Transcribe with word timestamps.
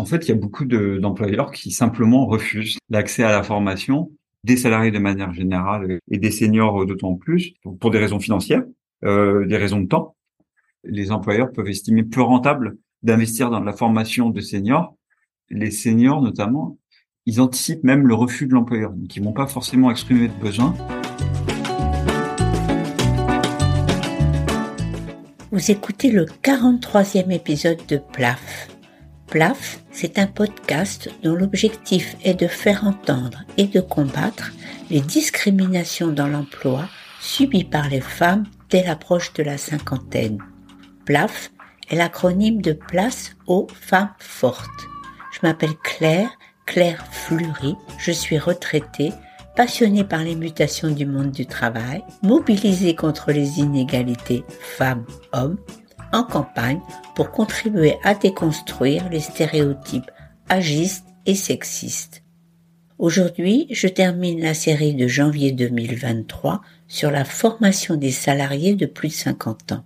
En 0.00 0.06
fait, 0.06 0.26
il 0.26 0.28
y 0.30 0.32
a 0.32 0.34
beaucoup 0.34 0.64
d'employeurs 0.64 1.50
qui 1.50 1.72
simplement 1.72 2.24
refusent 2.24 2.78
l'accès 2.88 3.22
à 3.22 3.32
la 3.32 3.42
formation 3.42 4.10
des 4.44 4.56
salariés 4.56 4.90
de 4.90 4.98
manière 4.98 5.34
générale 5.34 5.98
et 6.10 6.16
des 6.16 6.30
seniors 6.30 6.86
d'autant 6.86 7.16
plus 7.16 7.52
pour 7.80 7.90
des 7.90 7.98
raisons 7.98 8.18
financières, 8.18 8.64
euh, 9.04 9.44
des 9.44 9.58
raisons 9.58 9.78
de 9.80 9.88
temps. 9.88 10.16
Les 10.84 11.12
employeurs 11.12 11.52
peuvent 11.52 11.68
estimer 11.68 12.02
plus 12.02 12.22
rentable 12.22 12.78
d'investir 13.02 13.50
dans 13.50 13.60
la 13.60 13.74
formation 13.74 14.30
de 14.30 14.40
seniors. 14.40 14.96
Les 15.50 15.70
seniors, 15.70 16.22
notamment, 16.22 16.78
ils 17.26 17.42
anticipent 17.42 17.84
même 17.84 18.06
le 18.06 18.14
refus 18.14 18.46
de 18.46 18.54
l'employeur, 18.54 18.92
donc 18.92 19.14
ils 19.14 19.22
vont 19.22 19.34
pas 19.34 19.48
forcément 19.48 19.90
exprimer 19.90 20.28
de 20.28 20.40
besoin. 20.40 20.74
Vous 25.50 25.70
écoutez 25.70 26.10
le 26.10 26.24
43e 26.24 27.30
épisode 27.30 27.84
de 27.86 27.98
PLAF. 27.98 28.79
PLAF, 29.30 29.78
c'est 29.92 30.18
un 30.18 30.26
podcast 30.26 31.08
dont 31.22 31.36
l'objectif 31.36 32.16
est 32.24 32.34
de 32.34 32.48
faire 32.48 32.84
entendre 32.84 33.44
et 33.56 33.68
de 33.68 33.80
combattre 33.80 34.50
les 34.90 35.00
discriminations 35.00 36.08
dans 36.08 36.26
l'emploi 36.26 36.88
subies 37.20 37.62
par 37.62 37.88
les 37.88 38.00
femmes 38.00 38.44
dès 38.70 38.82
l'approche 38.82 39.32
de 39.34 39.44
la 39.44 39.56
cinquantaine. 39.56 40.38
PLAF 41.04 41.52
est 41.88 41.94
l'acronyme 41.94 42.60
de 42.60 42.72
Place 42.72 43.36
aux 43.46 43.68
femmes 43.72 44.14
fortes. 44.18 44.88
Je 45.30 45.38
m'appelle 45.44 45.76
Claire, 45.84 46.30
Claire 46.66 47.06
Fleury, 47.12 47.76
je 47.98 48.10
suis 48.10 48.38
retraitée, 48.38 49.12
passionnée 49.54 50.04
par 50.04 50.24
les 50.24 50.34
mutations 50.34 50.90
du 50.90 51.06
monde 51.06 51.30
du 51.30 51.46
travail, 51.46 52.02
mobilisée 52.24 52.96
contre 52.96 53.30
les 53.30 53.60
inégalités 53.60 54.42
femmes-hommes, 54.58 55.58
en 56.12 56.24
campagne 56.24 56.80
pour 57.14 57.30
contribuer 57.30 57.96
à 58.02 58.14
déconstruire 58.14 59.08
les 59.10 59.20
stéréotypes 59.20 60.10
agistes 60.48 61.06
et 61.26 61.34
sexistes. 61.34 62.22
Aujourd'hui, 62.98 63.66
je 63.70 63.88
termine 63.88 64.40
la 64.40 64.52
série 64.54 64.94
de 64.94 65.06
janvier 65.06 65.52
2023 65.52 66.60
sur 66.86 67.10
la 67.10 67.24
formation 67.24 67.96
des 67.96 68.10
salariés 68.10 68.74
de 68.74 68.86
plus 68.86 69.08
de 69.08 69.14
50 69.14 69.72
ans. 69.72 69.84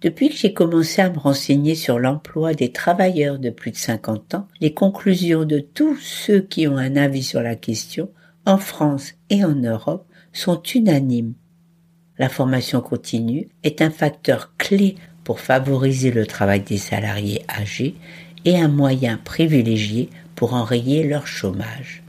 Depuis 0.00 0.28
que 0.30 0.36
j'ai 0.36 0.54
commencé 0.54 1.02
à 1.02 1.10
me 1.10 1.18
renseigner 1.18 1.74
sur 1.74 1.98
l'emploi 1.98 2.54
des 2.54 2.72
travailleurs 2.72 3.38
de 3.38 3.50
plus 3.50 3.70
de 3.70 3.76
50 3.76 4.34
ans, 4.34 4.48
les 4.60 4.72
conclusions 4.72 5.44
de 5.44 5.58
tous 5.58 5.96
ceux 5.96 6.40
qui 6.40 6.68
ont 6.68 6.78
un 6.78 6.96
avis 6.96 7.22
sur 7.22 7.42
la 7.42 7.56
question, 7.56 8.10
en 8.46 8.56
France 8.56 9.14
et 9.28 9.44
en 9.44 9.54
Europe, 9.54 10.06
sont 10.32 10.62
unanimes. 10.62 11.34
La 12.18 12.28
formation 12.28 12.80
continue 12.80 13.48
est 13.62 13.82
un 13.82 13.90
facteur 13.90 14.54
clé 14.56 14.94
favoriser 15.38 16.10
le 16.10 16.26
travail 16.26 16.62
des 16.62 16.78
salariés 16.78 17.44
âgés 17.48 17.94
et 18.44 18.58
un 18.58 18.68
moyen 18.68 19.18
privilégié 19.18 20.10
pour 20.34 20.54
enrayer 20.54 21.06
leur 21.06 21.26
chômage. 21.26 22.02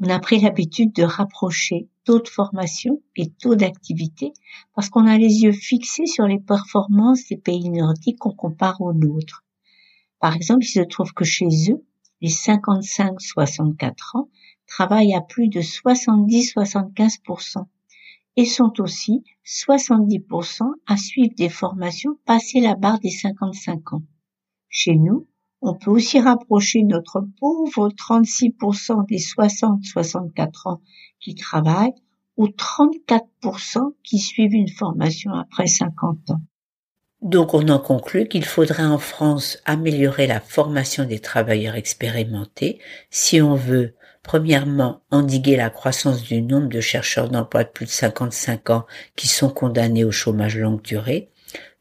On 0.00 0.08
a 0.08 0.18
pris 0.18 0.40
l'habitude 0.40 0.92
de 0.92 1.04
rapprocher 1.04 1.88
taux 2.04 2.18
de 2.18 2.28
formation 2.28 3.00
et 3.16 3.30
taux 3.30 3.54
d'activité 3.54 4.32
parce 4.74 4.88
qu'on 4.88 5.06
a 5.06 5.16
les 5.16 5.42
yeux 5.42 5.52
fixés 5.52 6.06
sur 6.06 6.26
les 6.26 6.40
performances 6.40 7.28
des 7.28 7.36
pays 7.36 7.70
nordiques 7.70 8.18
qu'on 8.18 8.34
compare 8.34 8.80
aux 8.80 8.92
nôtres. 8.92 9.44
Par 10.18 10.34
exemple, 10.34 10.64
il 10.64 10.68
se 10.68 10.80
trouve 10.80 11.12
que 11.12 11.24
chez 11.24 11.46
eux, 11.70 11.84
les 12.20 12.30
55-64 12.30 14.16
ans 14.16 14.28
travaillent 14.66 15.14
à 15.14 15.20
plus 15.20 15.46
de 15.48 15.60
70-75% 15.60 17.66
et 18.36 18.44
sont 18.44 18.80
aussi 18.80 19.24
70% 19.46 20.62
à 20.86 20.96
suivre 20.96 21.34
des 21.36 21.48
formations 21.48 22.18
passées 22.26 22.60
la 22.60 22.74
barre 22.74 22.98
des 23.00 23.10
55 23.10 23.92
ans. 23.92 24.02
Chez 24.68 24.96
nous, 24.96 25.28
on 25.60 25.74
peut 25.74 25.90
aussi 25.90 26.20
rapprocher 26.20 26.82
notre 26.82 27.22
pauvre 27.38 27.88
36% 27.88 29.06
des 29.06 29.18
60-64 29.18 30.68
ans 30.68 30.80
qui 31.20 31.34
travaillent 31.34 31.94
aux 32.36 32.48
34% 32.48 33.94
qui 34.02 34.18
suivent 34.18 34.54
une 34.54 34.68
formation 34.68 35.32
après 35.32 35.66
50 35.66 36.30
ans. 36.30 36.40
Donc 37.22 37.54
on 37.54 37.68
en 37.68 37.78
conclut 37.78 38.28
qu'il 38.28 38.44
faudrait 38.44 38.84
en 38.84 38.98
France 38.98 39.58
améliorer 39.64 40.26
la 40.26 40.40
formation 40.40 41.04
des 41.04 41.20
travailleurs 41.20 41.76
expérimentés 41.76 42.78
si 43.08 43.40
on 43.40 43.54
veut 43.54 43.94
Premièrement, 44.24 45.02
endiguer 45.10 45.54
la 45.54 45.68
croissance 45.68 46.22
du 46.22 46.40
nombre 46.40 46.68
de 46.68 46.80
chercheurs 46.80 47.28
d'emploi 47.28 47.62
de 47.62 47.68
plus 47.68 47.84
de 47.84 47.90
55 47.90 48.70
ans 48.70 48.86
qui 49.16 49.28
sont 49.28 49.50
condamnés 49.50 50.02
au 50.02 50.10
chômage 50.10 50.56
longue 50.56 50.80
durée. 50.80 51.30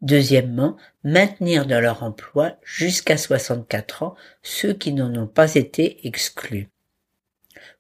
Deuxièmement, 0.02 0.76
maintenir 1.06 1.66
dans 1.66 1.80
leur 1.80 2.04
emploi 2.04 2.58
jusqu'à 2.62 3.16
64 3.18 4.04
ans 4.04 4.16
ceux 4.44 4.74
qui 4.74 4.92
n'en 4.92 5.16
ont 5.16 5.26
pas 5.26 5.56
été 5.56 6.06
exclus. 6.06 6.70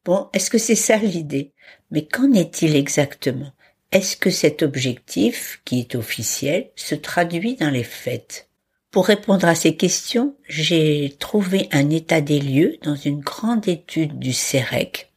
Bon, 0.06 0.30
est-ce 0.32 0.50
que 0.50 0.58
c'est 0.58 0.76
ça 0.76 0.96
l'idée? 0.96 1.52
Mais 1.92 2.06
qu'en 2.06 2.32
est-il 2.32 2.78
exactement? 2.78 3.52
Est-ce 3.92 4.16
que 4.16 4.30
cet 4.30 4.64
objectif, 4.64 5.62
qui 5.66 5.82
est 5.82 5.96
officiel, 5.96 6.72
se 6.76 6.96
traduit 6.96 7.58
dans 7.58 7.70
les 7.70 7.84
faits? 7.84 8.50
Pour 8.94 9.08
répondre 9.08 9.48
à 9.48 9.56
ces 9.56 9.76
questions, 9.76 10.36
j'ai 10.48 11.16
trouvé 11.18 11.68
un 11.72 11.90
état 11.90 12.22
des 12.22 12.40
lieux 12.40 12.78
dans 12.84 12.96
une 12.96 13.22
grande 13.22 13.68
étude 13.68 14.20
du 14.20 14.34
CEREC. 14.34 15.12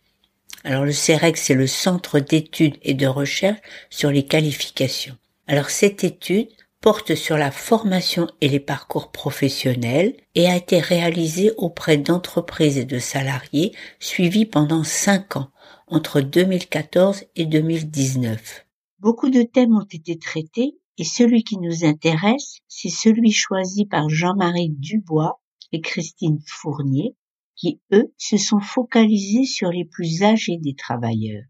Alors 0.64 0.86
le 0.86 0.92
CEREC, 0.92 1.36
c'est 1.36 1.52
le 1.52 1.66
Centre 1.66 2.18
d'études 2.18 2.78
et 2.82 2.94
de 2.94 3.06
recherche 3.06 3.60
sur 3.90 4.10
les 4.10 4.24
qualifications. 4.24 5.18
Alors 5.46 5.68
cette 5.68 6.04
étude 6.04 6.48
porte 6.80 7.14
sur 7.14 7.36
la 7.36 7.50
formation 7.50 8.28
et 8.40 8.48
les 8.48 8.60
parcours 8.60 9.12
professionnels 9.12 10.16
et 10.34 10.46
a 10.48 10.56
été 10.56 10.80
réalisée 10.80 11.52
auprès 11.58 11.98
d'entreprises 11.98 12.78
et 12.78 12.86
de 12.86 12.98
salariés 12.98 13.74
suivis 14.00 14.46
pendant 14.46 14.84
cinq 14.84 15.36
ans, 15.36 15.50
entre 15.86 16.22
2014 16.22 17.24
et 17.36 17.44
2019. 17.44 18.64
Beaucoup 19.00 19.28
de 19.28 19.42
thèmes 19.42 19.76
ont 19.76 19.86
été 19.92 20.18
traités 20.18 20.78
et 20.98 21.04
celui 21.04 21.44
qui 21.44 21.58
nous 21.58 21.84
intéresse, 21.84 22.58
c'est 22.68 22.88
celui 22.88 23.32
choisi 23.32 23.86
par 23.86 24.08
Jean-Marie 24.08 24.70
Dubois 24.70 25.40
et 25.72 25.80
Christine 25.80 26.38
Fournier, 26.46 27.14
qui, 27.54 27.80
eux, 27.92 28.12
se 28.18 28.36
sont 28.36 28.60
focalisés 28.60 29.44
sur 29.44 29.70
les 29.70 29.84
plus 29.84 30.22
âgés 30.22 30.58
des 30.58 30.74
travailleurs. 30.74 31.44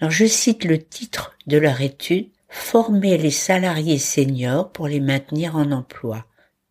Alors 0.00 0.10
je 0.10 0.26
cite 0.26 0.64
le 0.64 0.82
titre 0.82 1.36
de 1.46 1.58
leur 1.58 1.80
étude 1.80 2.30
Former 2.48 3.16
les 3.16 3.30
salariés 3.30 3.98
seniors 3.98 4.70
pour 4.72 4.86
les 4.86 5.00
maintenir 5.00 5.56
en 5.56 5.72
emploi. 5.72 6.26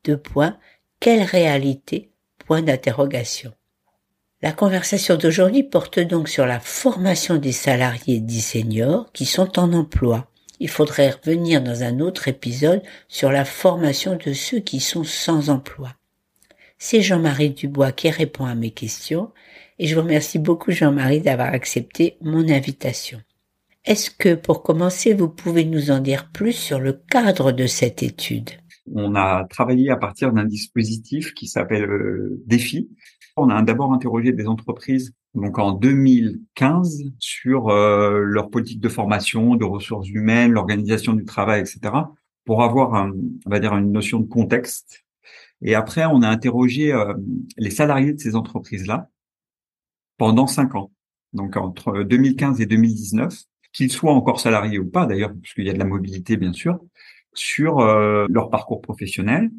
Deux 0.06 0.18
points. 0.18 0.60
Quelle 1.00 1.24
réalité? 1.24 2.12
Point 2.38 2.62
d'interrogation. 2.62 3.52
La 4.44 4.52
conversation 4.52 5.18
d'aujourd'hui 5.18 5.64
porte 5.64 6.00
donc 6.00 6.30
sur 6.30 6.46
la 6.46 6.60
formation 6.60 7.38
des 7.38 7.52
salariés 7.52 8.20
dits 8.20 8.42
seniors 8.42 9.12
qui 9.12 9.26
sont 9.26 9.58
en 9.58 9.74
emploi 9.74 10.31
il 10.62 10.70
faudrait 10.70 11.10
revenir 11.10 11.64
dans 11.64 11.82
un 11.82 12.00
autre 12.00 12.28
épisode 12.28 12.84
sur 13.08 13.32
la 13.32 13.46
formation 13.46 14.16
de 14.16 14.32
ceux 14.32 14.60
qui 14.60 14.80
sont 14.80 15.04
sans 15.04 15.50
emploi. 15.50 15.96
C'est 16.78 17.02
Jean-Marie 17.02 17.50
Dubois 17.50 17.92
qui 17.92 18.12
répond 18.12 18.46
à 18.46 18.54
mes 18.54 18.70
questions 18.70 19.32
et 19.80 19.88
je 19.88 19.96
vous 19.96 20.02
remercie 20.02 20.38
beaucoup 20.38 20.70
Jean-Marie 20.70 21.22
d'avoir 21.22 21.48
accepté 21.48 22.18
mon 22.22 22.48
invitation. 22.48 23.20
Est-ce 23.86 24.12
que 24.12 24.36
pour 24.36 24.62
commencer, 24.62 25.16
vous 25.16 25.30
pouvez 25.30 25.66
nous 25.66 25.90
en 25.90 26.00
dire 26.00 26.30
plus 26.32 26.54
sur 26.54 26.80
le 26.80 26.94
cadre 26.94 27.52
de 27.52 27.66
cette 27.66 28.04
étude? 28.04 28.52
On 28.94 29.16
a 29.16 29.48
travaillé 29.50 29.90
à 29.90 29.98
partir 29.98 30.32
d'un 30.32 30.46
dispositif 30.46 31.34
qui 31.34 31.48
s'appelle 31.48 31.90
euh, 31.90 32.40
Défi. 32.46 32.92
On 33.36 33.50
a 33.50 33.64
d'abord 33.64 33.94
interrogé 33.94 34.32
des 34.32 34.46
entreprises 34.46 35.16
donc 35.34 35.60
en 35.60 35.72
2015 35.72 37.04
sur 37.20 37.70
euh, 37.70 38.20
leur 38.20 38.50
politique 38.50 38.82
de 38.82 38.90
formation, 38.90 39.56
de 39.56 39.64
ressources 39.64 40.10
humaines, 40.10 40.52
l'organisation 40.52 41.14
du 41.14 41.24
travail, 41.24 41.62
etc. 41.62 41.94
pour 42.46 42.64
avoir, 42.64 42.96
un, 42.96 43.12
on 43.46 43.50
va 43.50 43.60
dire, 43.60 43.76
une 43.76 43.92
notion 43.92 44.20
de 44.20 44.28
contexte. 44.28 45.06
Et 45.62 45.76
après, 45.76 46.06
on 46.06 46.22
a 46.22 46.28
interrogé 46.28 46.92
euh, 46.92 47.14
les 47.58 47.70
salariés 47.70 48.14
de 48.14 48.20
ces 48.20 48.36
entreprises-là 48.36 49.10
pendant 50.18 50.48
cinq 50.48 50.76
ans, 50.76 50.92
donc 51.34 51.56
entre 51.56 52.04
2015 52.04 52.62
et 52.62 52.66
2019, 52.66 53.34
qu'ils 53.74 53.92
soient 53.92 54.14
encore 54.14 54.40
salariés 54.40 54.80
ou 54.80 54.90
pas 54.90 55.06
d'ailleurs, 55.06 55.34
puisqu'il 55.42 55.66
y 55.66 55.70
a 55.70 55.74
de 55.74 55.80
la 55.80 55.86
mobilité 55.86 56.36
bien 56.38 56.54
sûr, 56.54 56.80
sur 57.34 57.80
euh, 57.80 58.28
leur 58.30 58.50
parcours 58.50 58.82
professionnel, 58.82 59.50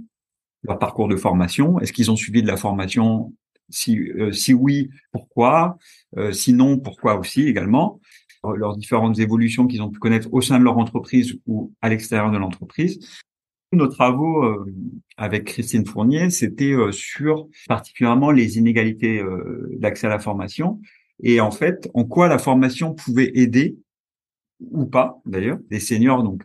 leur 0.63 0.79
parcours 0.79 1.09
de 1.09 1.17
formation. 1.17 1.81
Est-ce 1.81 1.93
qu'ils 1.93 2.11
ont 2.11 2.17
suivi 2.17 2.43
de 2.43 2.47
la 2.47 2.57
formation 2.57 3.33
si, 3.73 3.99
euh, 3.99 4.33
si 4.33 4.55
oui, 4.55 4.91
pourquoi 5.11 5.79
euh, 6.17 6.33
Sinon, 6.33 6.79
pourquoi 6.79 7.19
aussi 7.19 7.43
également 7.43 8.01
euh, 8.45 8.55
Leurs 8.57 8.77
différentes 8.77 9.19
évolutions 9.19 9.67
qu'ils 9.67 9.83
ont 9.83 9.91
pu 9.91 9.99
connaître 9.99 10.29
au 10.33 10.41
sein 10.41 10.59
de 10.59 10.65
leur 10.65 10.79
entreprise 10.79 11.39
ou 11.47 11.73
à 11.81 11.89
l'extérieur 11.89 12.31
de 12.31 12.39
l'entreprise. 12.39 13.01
Nos 13.73 13.89
travaux 13.89 14.45
avec 15.17 15.45
Christine 15.45 15.87
Fournier, 15.87 16.29
c'était 16.29 16.75
sur 16.91 17.49
particulièrement 17.69 18.31
les 18.31 18.59
inégalités 18.59 19.25
d'accès 19.79 20.09
à 20.09 20.11
la 20.11 20.19
formation 20.19 20.79
et 21.23 21.41
en 21.41 21.51
fait, 21.51 21.89
en 21.95 22.05
quoi 22.05 22.29
la 22.29 22.37
formation 22.37 22.93
pouvait 22.93 23.31
aider 23.33 23.79
ou 24.61 24.85
pas 24.85 25.23
d'ailleurs 25.25 25.57
des 25.71 25.81
seniors 25.81 26.23
donc 26.23 26.43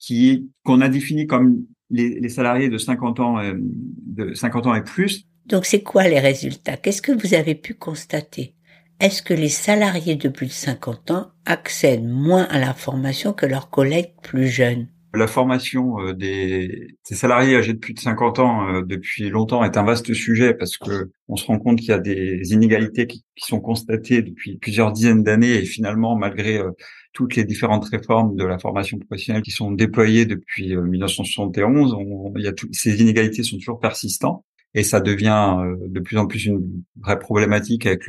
qui 0.00 0.50
qu'on 0.64 0.80
a 0.80 0.88
défini 0.88 1.28
comme 1.28 1.64
les, 1.90 2.18
les, 2.18 2.28
salariés 2.28 2.68
de 2.68 2.76
50 2.76 3.20
ans 3.20 3.36
de 3.54 4.34
50 4.34 4.66
ans 4.66 4.74
et 4.74 4.82
plus 4.82 5.28
Donc 5.48 5.64
c'est 5.64 5.82
quoi 5.82 6.06
les 6.08 6.20
résultats? 6.20 6.76
Qu'est-ce 6.76 7.00
que 7.00 7.12
vous 7.12 7.32
avez 7.32 7.54
pu 7.54 7.72
constater? 7.72 8.54
Est-ce 9.00 9.22
que 9.22 9.32
les 9.32 9.48
salariés 9.48 10.16
de 10.16 10.28
plus 10.28 10.46
de 10.46 10.52
50 10.52 11.10
ans 11.10 11.30
accèdent 11.46 12.06
moins 12.06 12.44
à 12.44 12.58
la 12.58 12.74
formation 12.74 13.32
que 13.32 13.46
leurs 13.46 13.70
collègues 13.70 14.12
plus 14.22 14.46
jeunes? 14.46 14.88
La 15.14 15.26
formation 15.26 16.00
euh, 16.00 16.12
des, 16.12 16.96
salariés 17.02 17.56
âgés 17.56 17.72
de 17.72 17.78
plus 17.78 17.94
de 17.94 17.98
50 17.98 18.40
ans 18.40 18.68
euh, 18.68 18.82
depuis 18.82 19.30
longtemps 19.30 19.64
est 19.64 19.78
un 19.78 19.84
vaste 19.84 20.12
sujet 20.12 20.52
parce 20.52 20.76
que 20.76 21.10
on 21.28 21.36
se 21.36 21.46
rend 21.46 21.58
compte 21.58 21.78
qu'il 21.78 21.88
y 21.88 21.92
a 21.92 21.98
des 21.98 22.52
inégalités 22.52 23.06
qui, 23.06 23.24
sont 23.38 23.60
constatées 23.60 24.20
depuis 24.20 24.58
plusieurs 24.58 24.92
dizaines 24.92 25.22
d'années 25.22 25.54
et 25.54 25.64
finalement 25.64 26.14
malgré 26.14 26.58
euh, 26.58 26.72
toutes 27.14 27.36
les 27.36 27.44
différentes 27.44 27.86
réformes 27.86 28.36
de 28.36 28.44
la 28.44 28.58
formation 28.58 28.98
professionnelle 28.98 29.42
qui 29.42 29.50
sont 29.50 29.72
déployées 29.72 30.26
depuis 30.26 30.76
1971, 30.76 31.96
il 32.36 32.44
y 32.44 32.48
a 32.48 32.52
ces 32.72 33.00
inégalités 33.00 33.42
sont 33.42 33.56
toujours 33.56 33.80
persistantes 33.80 34.44
et 34.74 34.82
ça 34.82 35.00
devient 35.00 35.58
de 35.86 36.00
plus 36.00 36.18
en 36.18 36.26
plus 36.26 36.46
une 36.46 36.82
vraie 37.00 37.18
problématique 37.18 37.86
avec 37.86 38.08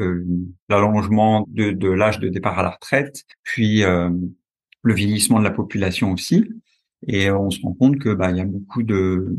l'allongement 0.69 1.45
de, 1.49 1.71
de 1.71 1.89
l'âge 1.89 2.19
de 2.19 2.29
départ 2.29 2.59
à 2.59 2.63
la 2.63 2.71
retraite, 2.71 3.25
puis 3.43 3.81
le 3.81 4.93
vieillissement 4.93 5.39
de 5.39 5.43
la 5.43 5.51
population 5.51 6.11
aussi. 6.11 6.45
Et 7.07 7.31
on 7.31 7.49
se 7.49 7.61
rend 7.61 7.73
compte 7.73 7.97
que 7.97 8.13
bah 8.13 8.29
il 8.31 8.37
y 8.37 8.41
a 8.41 8.45
beaucoup 8.45 8.83
de 8.83 9.35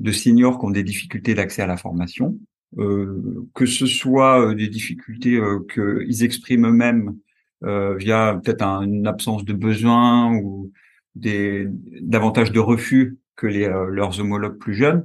de 0.00 0.12
seniors 0.12 0.58
qui 0.58 0.66
ont 0.66 0.70
des 0.70 0.82
difficultés 0.82 1.34
d'accès 1.34 1.62
à 1.62 1.66
la 1.66 1.76
formation, 1.76 2.38
euh, 2.78 3.46
que 3.54 3.66
ce 3.66 3.86
soit 3.86 4.40
euh, 4.40 4.54
des 4.54 4.68
difficultés 4.68 5.36
euh, 5.36 5.60
qu'ils 5.72 6.24
expriment 6.24 6.66
eux-mêmes 6.66 7.16
euh, 7.64 7.96
via 7.96 8.40
peut-être 8.42 8.62
une 8.62 9.06
absence 9.06 9.44
de 9.44 9.52
besoin 9.52 10.34
ou 10.36 10.72
des 11.14 11.66
davantage 12.00 12.52
de 12.52 12.60
refus 12.60 13.18
que 13.36 13.46
les, 13.46 13.64
euh, 13.64 13.88
leurs 13.88 14.20
homologues 14.20 14.58
plus 14.58 14.74
jeunes. 14.74 15.04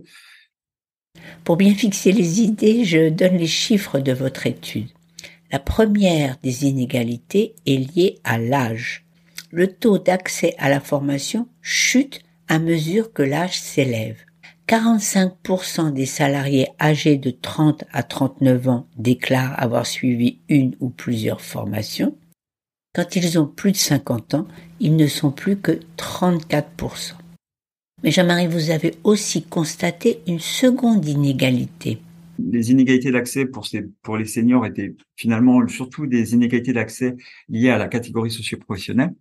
Pour 1.44 1.58
bien 1.58 1.74
fixer 1.74 2.12
les 2.12 2.42
idées, 2.42 2.84
je 2.86 3.10
donne 3.10 3.38
les 3.38 3.48
chiffres 3.48 4.00
de 4.00 4.12
votre 4.12 4.48
étude. 4.48 4.90
La 5.52 5.60
première 5.60 6.38
des 6.44 6.66
inégalités 6.66 7.56
est 7.66 7.78
liée 7.78 8.20
à 8.24 8.38
l'âge 8.38 9.06
le 9.52 9.68
taux 9.68 9.98
d'accès 9.98 10.56
à 10.58 10.70
la 10.70 10.80
formation 10.80 11.48
chute 11.62 12.22
à 12.48 12.60
mesure 12.60 13.14
que 13.14 13.24
l'âge 13.24 13.60
s'élève. 13.60 14.18
45% 14.68 15.94
des 15.94 16.06
salariés 16.06 16.68
âgés 16.80 17.18
de 17.18 17.32
30 17.32 17.86
à 17.92 18.04
39 18.04 18.70
ans 18.70 18.88
déclarent 18.98 19.60
avoir 19.60 19.88
suivi 19.88 20.40
une 20.48 20.76
ou 20.80 20.90
plusieurs 20.90 21.42
formations. 21.42 22.16
Quand 22.94 23.16
ils 23.16 23.40
ont 23.40 23.48
plus 23.48 23.72
de 23.72 23.78
50 23.78 24.36
ans, 24.36 24.48
ils 24.80 24.96
ne 24.96 25.08
sont 25.08 25.32
plus 25.32 25.58
que 25.58 25.80
34%. 25.98 27.14
Mais 28.04 28.12
Jean-Marie, 28.12 28.48
vous 28.48 28.70
avez 28.70 28.94
aussi 29.04 29.44
constaté 29.44 30.22
une 30.26 30.40
seconde 30.40 31.06
inégalité. 31.06 32.00
Les 32.38 32.72
inégalités 32.72 33.12
d'accès 33.12 33.46
pour, 33.46 33.68
pour 34.02 34.16
les 34.16 34.26
seniors 34.26 34.66
étaient 34.66 34.96
finalement 35.18 35.68
surtout 35.68 36.08
des 36.08 36.34
inégalités 36.34 36.72
d'accès 36.72 37.18
liées 37.50 37.70
à 37.70 37.78
la 37.78 37.90
catégorie 37.90 38.32
socio-professionnelle 38.32 39.14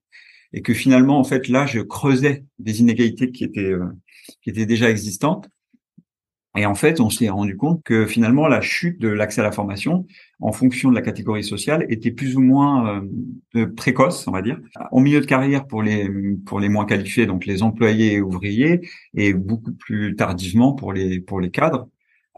et 0.52 0.62
que 0.62 0.72
finalement 0.72 1.18
en 1.18 1.24
fait 1.24 1.48
là 1.48 1.66
je 1.66 1.80
creusais 1.80 2.44
des 2.58 2.80
inégalités 2.80 3.32
qui 3.32 3.44
étaient 3.44 3.72
euh, 3.72 3.86
qui 4.40 4.50
étaient 4.50 4.66
déjà 4.66 4.88
existantes 4.88 5.48
et 6.56 6.64
en 6.64 6.74
fait 6.74 7.00
on 7.00 7.10
s'est 7.10 7.28
rendu 7.28 7.56
compte 7.56 7.82
que 7.82 8.06
finalement 8.06 8.48
la 8.48 8.60
chute 8.60 9.00
de 9.00 9.08
l'accès 9.08 9.40
à 9.40 9.44
la 9.44 9.52
formation 9.52 10.06
en 10.40 10.52
fonction 10.52 10.90
de 10.90 10.94
la 10.94 11.02
catégorie 11.02 11.44
sociale 11.44 11.86
était 11.88 12.10
plus 12.10 12.36
ou 12.36 12.40
moins 12.40 13.02
euh, 13.56 13.66
précoce 13.66 14.26
on 14.28 14.32
va 14.32 14.42
dire 14.42 14.60
en 14.92 15.00
milieu 15.00 15.20
de 15.20 15.26
carrière 15.26 15.66
pour 15.66 15.82
les 15.82 16.08
pour 16.46 16.60
les 16.60 16.68
moins 16.68 16.86
qualifiés 16.86 17.26
donc 17.26 17.44
les 17.46 17.62
employés 17.62 18.14
et 18.14 18.20
ouvriers 18.20 18.88
et 19.14 19.34
beaucoup 19.34 19.72
plus 19.72 20.14
tardivement 20.16 20.74
pour 20.74 20.92
les 20.92 21.20
pour 21.20 21.40
les 21.40 21.50
cadres 21.50 21.88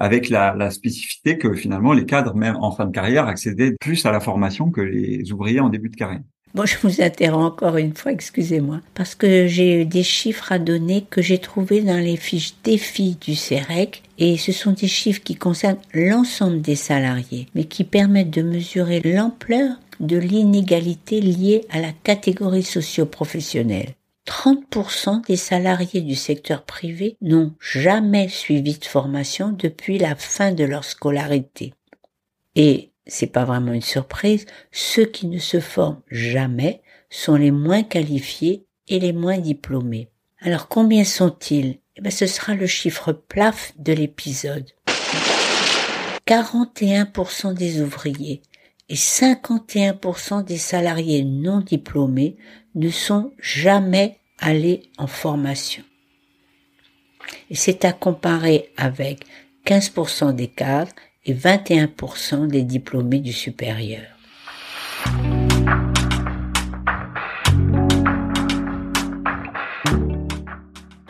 avec 0.01 0.31
la, 0.31 0.55
la, 0.57 0.71
spécificité 0.71 1.37
que 1.37 1.53
finalement 1.53 1.93
les 1.93 2.07
cadres, 2.07 2.35
même 2.35 2.57
en 2.57 2.73
fin 2.73 2.87
de 2.87 2.91
carrière, 2.91 3.27
accédaient 3.27 3.77
plus 3.79 4.07
à 4.07 4.11
la 4.11 4.19
formation 4.19 4.71
que 4.71 4.81
les 4.81 5.31
ouvriers 5.31 5.61
en 5.61 5.69
début 5.69 5.91
de 5.91 5.97
carrière. 5.97 6.23
Bon, 6.53 6.67
je 6.67 6.77
vous 6.79 7.01
interromps 7.01 7.47
encore 7.47 7.77
une 7.77 7.95
fois, 7.95 8.11
excusez-moi, 8.11 8.81
parce 8.95 9.15
que 9.15 9.47
j'ai 9.47 9.85
des 9.85 10.03
chiffres 10.03 10.51
à 10.51 10.59
donner 10.59 11.07
que 11.09 11.23
j'ai 11.23 11.39
trouvés 11.39 11.81
dans 11.81 11.99
les 11.99 12.17
fiches 12.17 12.55
défis 12.65 13.17
du 13.21 13.37
CEREC, 13.37 14.03
et 14.19 14.37
ce 14.37 14.51
sont 14.51 14.73
des 14.73 14.89
chiffres 14.89 15.23
qui 15.23 15.37
concernent 15.37 15.79
l'ensemble 15.95 16.61
des 16.61 16.75
salariés, 16.75 17.47
mais 17.55 17.65
qui 17.65 17.85
permettent 17.85 18.31
de 18.31 18.43
mesurer 18.43 19.01
l'ampleur 19.01 19.77
de 20.01 20.17
l'inégalité 20.17 21.21
liée 21.21 21.67
à 21.71 21.81
la 21.81 21.93
catégorie 21.93 22.65
socio-professionnelle. 22.65 23.95
30% 24.27 25.27
des 25.27 25.37
salariés 25.37 26.01
du 26.01 26.17
secteur 26.17 26.63
privé 26.65 27.17
n'ont 27.21 27.53
jamais 27.61 28.29
suivi 28.29 28.77
de 28.77 28.85
formation 28.85 29.51
depuis 29.51 29.99
la 29.99 30.17
fin 30.17 30.53
de 30.53 30.65
leur 30.65 30.85
scolarité. 30.85 31.75
Et 32.57 32.90
c'est 33.11 33.27
pas 33.27 33.45
vraiment 33.45 33.73
une 33.73 33.83
surprise, 33.83 34.47
ceux 34.71 35.05
qui 35.05 35.27
ne 35.27 35.39
se 35.39 35.61
forment 35.61 36.01
jamais 36.11 36.83
sont 37.11 37.35
les 37.35 37.51
moins 37.51 37.83
qualifiés 37.83 38.67
et 38.89 39.01
les 39.01 39.13
moins 39.13 39.39
diplômés. 39.39 40.09
Alors 40.41 40.69
combien 40.69 41.05
sont-ils? 41.05 41.81
Eh 41.97 42.01
bien, 42.01 42.11
ce 42.11 42.27
sera 42.27 42.55
le 42.55 42.67
chiffre 42.67 43.13
plaf 43.13 43.73
de 43.79 43.93
l'épisode. 43.93 44.71
41% 46.27 47.53
des 47.53 47.83
ouvriers 47.83 48.43
et 48.89 48.95
51% 48.95 50.45
des 50.45 50.57
salariés 50.57 51.25
non 51.25 51.61
diplômés 51.61 52.37
ne 52.77 52.91
sont 52.91 53.33
jamais 53.41 54.21
allés 54.39 54.83
en 54.99 55.09
formation. 55.09 55.83
Et 57.51 57.57
c'est 57.57 57.85
à 57.85 57.93
comparer 57.93 58.71
avec 58.77 59.25
15% 59.67 60.35
des 60.35 60.49
cadres 60.49 60.93
et 61.25 61.35
21% 61.35 62.49
des 62.49 62.63
diplômés 62.63 63.21
du 63.21 63.33
supérieur. 63.33 64.03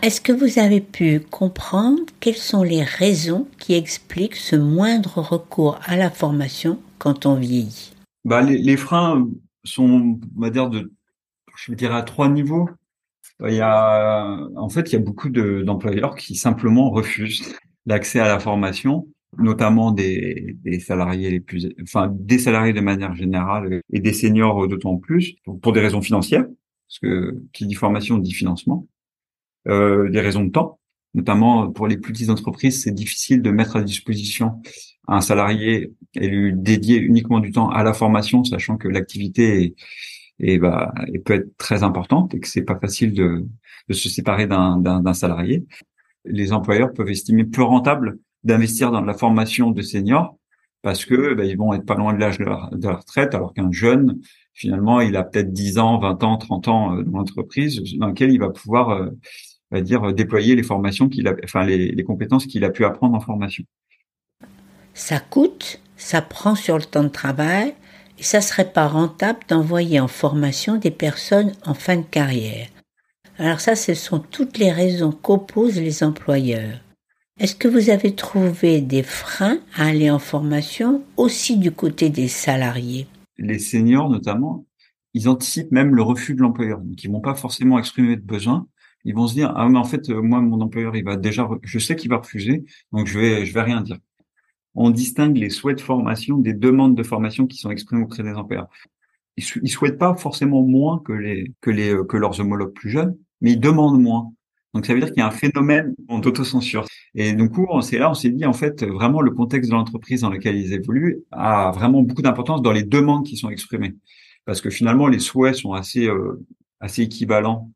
Est-ce 0.03 0.23
que 0.23 0.33
vous 0.33 0.59
avez 0.59 0.81
pu 0.81 1.21
comprendre 1.21 2.01
quelles 2.21 2.35
sont 2.35 2.62
les 2.62 2.83
raisons 2.83 3.47
qui 3.59 3.75
expliquent 3.75 4.37
ce 4.37 4.57
moindre 4.57 5.19
recours 5.19 5.79
à 5.85 5.97
la 5.97 6.11
formation 6.11 6.81
quand 6.99 7.27
on 7.27 7.35
vieillit? 7.35 7.93
Bah, 8.25 8.41
les, 8.41 8.77
freins 8.77 9.29
sont, 9.62 10.19
on 10.37 10.41
va 10.41 10.51
dire, 10.51 10.71
à 11.95 12.03
trois 12.03 12.29
niveaux. 12.29 12.69
Il 13.47 13.55
y 13.55 13.61
a, 13.61 14.39
en 14.57 14.69
fait, 14.71 14.91
il 14.91 14.95
y 14.95 14.97
a 14.97 15.01
beaucoup 15.01 15.29
d'employeurs 15.29 16.15
qui 16.15 16.35
simplement 16.35 16.91
refusent 16.91 17.55
l'accès 17.87 18.21
à 18.21 18.29
la 18.29 18.38
formation 18.38 19.07
notamment 19.39 19.93
des, 19.93 20.57
des, 20.65 20.81
salariés 20.81 21.31
les 21.31 21.41
plus, 21.41 21.69
enfin 21.83 22.13
des 22.13 22.39
salariés 22.39 22.73
de 22.73 22.81
manière 22.81 23.15
générale 23.15 23.81
et 23.93 24.01
des 24.01 24.13
seniors 24.13 24.67
d'autant 24.69 24.97
plus 24.97 25.37
pour, 25.45 25.73
des 25.73 25.81
raisons 25.81 26.03
financières, 26.03 26.47
parce 26.89 26.99
que 27.01 27.43
qui 27.53 27.67
dit 27.67 27.75
formation 27.75 28.19
dit 28.19 28.33
financement, 28.33 28.89
euh, 29.69 30.11
des 30.11 30.21
raisons 30.21 30.45
de 30.45 30.51
temps, 30.51 30.81
notamment 31.15 31.71
pour 31.71 31.87
les 31.87 31.97
plus 31.97 32.13
petites 32.13 32.31
entreprises, 32.31 32.83
c'est 32.83 32.93
difficile 32.93 33.43
de 33.43 33.51
mettre 33.51 33.77
à 33.77 33.83
disposition 33.83 34.61
un 35.07 35.21
salarié 35.21 35.93
et 36.15 36.29
lui 36.29 36.53
dédier 36.55 36.97
uniquement 36.99 37.41
du 37.41 37.53
temps 37.53 37.69
à 37.69 37.83
la 37.83 37.93
formation, 37.93 38.45
sachant 38.45 38.77
que 38.77 38.89
l'activité 38.89 39.75
est, 40.41 40.59
bah, 40.59 40.93
peut 41.25 41.35
être 41.35 41.57
très 41.57 41.83
importante 41.83 42.35
et 42.35 42.41
que 42.41 42.49
c'est 42.49 42.63
pas 42.63 42.79
facile 42.79 43.13
de, 43.13 43.47
de 43.89 43.95
se 43.95 44.09
séparer 44.09 44.47
d'un 44.47 45.15
salarié. 45.15 45.65
Les 46.25 46.53
employeurs 46.53 46.93
peuvent 46.93 47.11
estimer 47.11 47.45
plus 47.45 47.63
rentable 47.63 48.19
d'investir 48.44 48.90
dans 48.90 49.02
la 49.02 49.14
formation 49.14 49.70
de 49.70 49.82
seniors 49.82 50.37
parce 50.82 51.04
que 51.04 51.35
ben, 51.35 51.44
ils 51.44 51.56
vont 51.56 51.75
être 51.75 51.85
pas 51.85 51.94
loin 51.94 52.14
de 52.14 52.18
l'âge 52.18 52.38
de, 52.38 52.44
la 52.44 52.97
retraite, 52.97 53.35
alors 53.35 53.52
qu'un 53.52 53.70
jeune, 53.70 54.20
finalement, 54.54 55.00
il 55.00 55.16
a 55.16 55.25
peut-être 55.25 55.52
10 55.52 55.78
ans, 55.78 55.99
20 55.99 56.25
ans, 56.25 56.37
30 56.38 56.68
ans 56.68 56.97
euh, 56.97 57.02
dans 57.02 57.18
l'entreprise 57.18 57.82
dans 57.99 58.09
lequel 58.09 58.32
il 58.32 58.38
va 58.38 58.50
pouvoir, 58.50 58.90
euh, 58.90 59.80
dire, 59.80 60.12
déployer 60.12 60.56
les 60.56 60.62
formations 60.62 61.09
qu'il 61.09 61.28
a, 61.28 61.64
les, 61.64 61.92
les 61.92 62.04
compétences 62.04 62.47
qu'il 62.47 62.64
a 62.64 62.70
pu 62.70 62.85
apprendre 62.85 63.14
en 63.14 63.20
formation. 63.20 63.64
Ça 64.94 65.20
coûte, 65.20 65.80
ça 65.97 66.23
prend 66.23 66.54
sur 66.54 66.76
le 66.76 66.85
temps 66.85 67.04
de 67.04 67.09
travail, 67.09 67.75
et 68.18 68.23
ça 68.23 68.40
serait 68.40 68.70
pas 68.70 68.87
rentable 68.87 69.38
d'envoyer 69.49 70.00
en 70.00 70.09
formation 70.09 70.76
des 70.76 70.90
personnes 70.90 71.52
en 71.64 71.75
fin 71.75 71.97
de 71.97 72.02
carrière. 72.02 72.68
Alors 73.38 73.61
ça, 73.61 73.75
ce 73.75 73.94
sont 73.94 74.18
toutes 74.18 74.59
les 74.59 74.73
raisons 74.73 75.12
qu'opposent 75.12 75.80
les 75.80 76.02
employeurs. 76.04 76.80
Est-ce 77.40 77.54
que 77.54 77.68
vous 77.68 77.88
avez 77.88 78.14
trouvé 78.14 78.82
des 78.82 79.02
freins 79.02 79.61
à 79.75 79.87
aller 79.87 80.11
en 80.11 80.18
formation 80.18 81.02
aussi 81.16 81.56
du 81.56 81.73
côté 81.73 82.11
des 82.11 82.28
salariés? 82.28 83.06
Les 83.38 83.59
seniors 83.59 84.11
notamment, 84.11 84.66
ils 85.14 85.26
anticipent 85.26 85.73
même 85.73 85.94
le 85.94 86.02
refus 86.02 86.35
de 86.35 86.42
l'employeur. 86.42 86.82
Donc 86.82 87.02
ils 87.02 87.11
vont 87.11 87.23
pas 87.23 87.35
forcément 87.35 87.78
exprimer 87.78 88.16
de 88.16 88.23
besoin. 88.23 88.66
Ils 89.06 89.14
vont 89.14 89.26
se 89.26 89.32
dire 89.32 89.54
ah 89.56 89.66
mais 89.70 89.78
en 89.78 89.85
fait 89.85 90.11
euh, 90.11 90.20
moi 90.20 90.42
mon 90.42 90.61
employeur 90.61 90.94
il 90.97 91.02
va 91.02 91.16
déjà 91.16 91.49
je 91.62 91.78
sais 91.78 91.97
qu'il 91.97 92.11
va 92.11 92.18
refuser 92.18 92.66
donc 92.92 93.06
je 93.06 93.18
vais 93.18 93.47
je 93.47 93.54
vais 93.54 93.62
rien 93.62 93.80
dire. 93.80 93.97
On 94.75 94.90
distingue 94.90 95.38
les 95.38 95.49
souhaits 95.49 95.78
de 95.78 95.82
formation 95.82 96.37
des 96.37 96.52
demandes 96.52 96.94
de 96.94 97.02
formation 97.02 97.47
qui 97.47 97.56
sont 97.56 97.70
exprimées 97.70 98.02
auprès 98.02 98.23
des 98.23 98.35
employeurs. 98.35 98.68
Ils, 99.38 99.44
ils 99.62 99.70
souhaitent 99.70 99.99
pas 99.99 100.14
forcément 100.14 100.61
moins 100.61 100.99
que 100.99 101.14
les 101.14 101.54
que 101.62 101.70
les 101.70 101.97
que 102.06 102.18
leurs 102.18 102.38
homologues 102.38 102.75
plus 102.75 102.90
jeunes, 102.90 103.16
mais 103.40 103.52
ils 103.52 103.61
demandent 103.61 104.02
moins. 104.02 104.30
Donc 104.75 104.87
ça 104.87 104.95
veut 104.95 105.00
dire 105.00 105.09
qu'il 105.09 105.19
y 105.19 105.23
a 105.23 105.27
un 105.27 105.33
phénomène 105.33 105.95
d'autocensure. 106.09 106.87
Et 107.15 107.33
donc 107.33 107.53
c'est 107.83 107.99
là 107.99 108.11
on 108.11 108.15
s'est 108.15 108.31
dit 108.31 108.47
en 108.47 108.53
fait 108.53 108.85
vraiment 108.85 109.21
le 109.21 109.33
contexte 109.33 109.71
de 109.71 109.75
l'entreprise 109.75 110.21
dans 110.21 110.31
lequel 110.31 110.57
ils 110.57 110.73
évoluent 110.73 111.25
a 111.33 111.73
vraiment 111.73 112.03
beaucoup 112.03 112.23
d'importance 112.23 112.62
dans 112.62 112.73
les 112.73 112.85
demandes 112.85 113.27
qui 113.27 113.37
sont 113.37 113.50
exprimées, 113.50 113.97
parce 114.45 114.61
que 114.61 114.71
finalement 114.71 115.09
les 115.09 115.19
souhaits 115.19 115.57
sont 115.57 115.73
assez 115.73 116.07
euh, 116.07 116.45
assez 116.79 117.03
équivalents. 117.03 117.71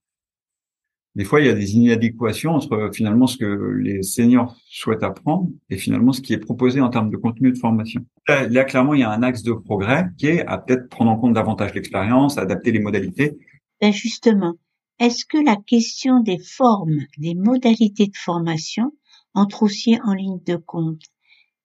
Des 1.17 1.25
fois 1.25 1.41
il 1.41 1.47
y 1.47 1.51
a 1.51 1.55
des 1.55 1.75
inadéquations 1.75 2.53
entre 2.53 2.91
finalement 2.93 3.27
ce 3.27 3.39
que 3.39 3.77
les 3.81 4.03
seniors 4.05 4.57
souhaitent 4.69 5.03
apprendre 5.03 5.49
et 5.71 5.79
finalement 5.79 6.13
ce 6.13 6.21
qui 6.21 6.33
est 6.33 6.39
proposé 6.39 6.81
en 6.81 6.91
termes 6.91 7.11
de 7.11 7.17
contenu 7.17 7.51
de 7.51 7.59
formation. 7.59 8.03
Là, 8.29 8.47
là 8.47 8.63
clairement 8.63 8.95
il 8.95 9.01
y 9.01 9.05
a 9.05 9.11
un 9.11 9.23
axe 9.25 9.43
de 9.43 9.53
progrès 9.53 10.07
qui 10.17 10.29
est 10.29 10.47
à 10.47 10.59
peut-être 10.59 10.89
prendre 10.89 11.11
en 11.11 11.17
compte 11.17 11.35
davantage 11.35 11.75
l'expérience, 11.75 12.39
adapter 12.39 12.71
les 12.71 12.81
modalités. 12.81 13.37
Ben 13.81 13.93
justement, 13.93 14.55
est-ce 14.99 15.25
que 15.25 15.39
la 15.39 15.57
question 15.57 16.21
des 16.21 16.39
formes, 16.39 17.01
des 17.19 17.35
modalités 17.35 18.07
de 18.07 18.17
formation 18.17 18.93
entre 19.35 19.65
aussi 19.65 19.99
en 20.05 20.15
ligne 20.15 20.41
de 20.47 20.57
compte 20.57 21.03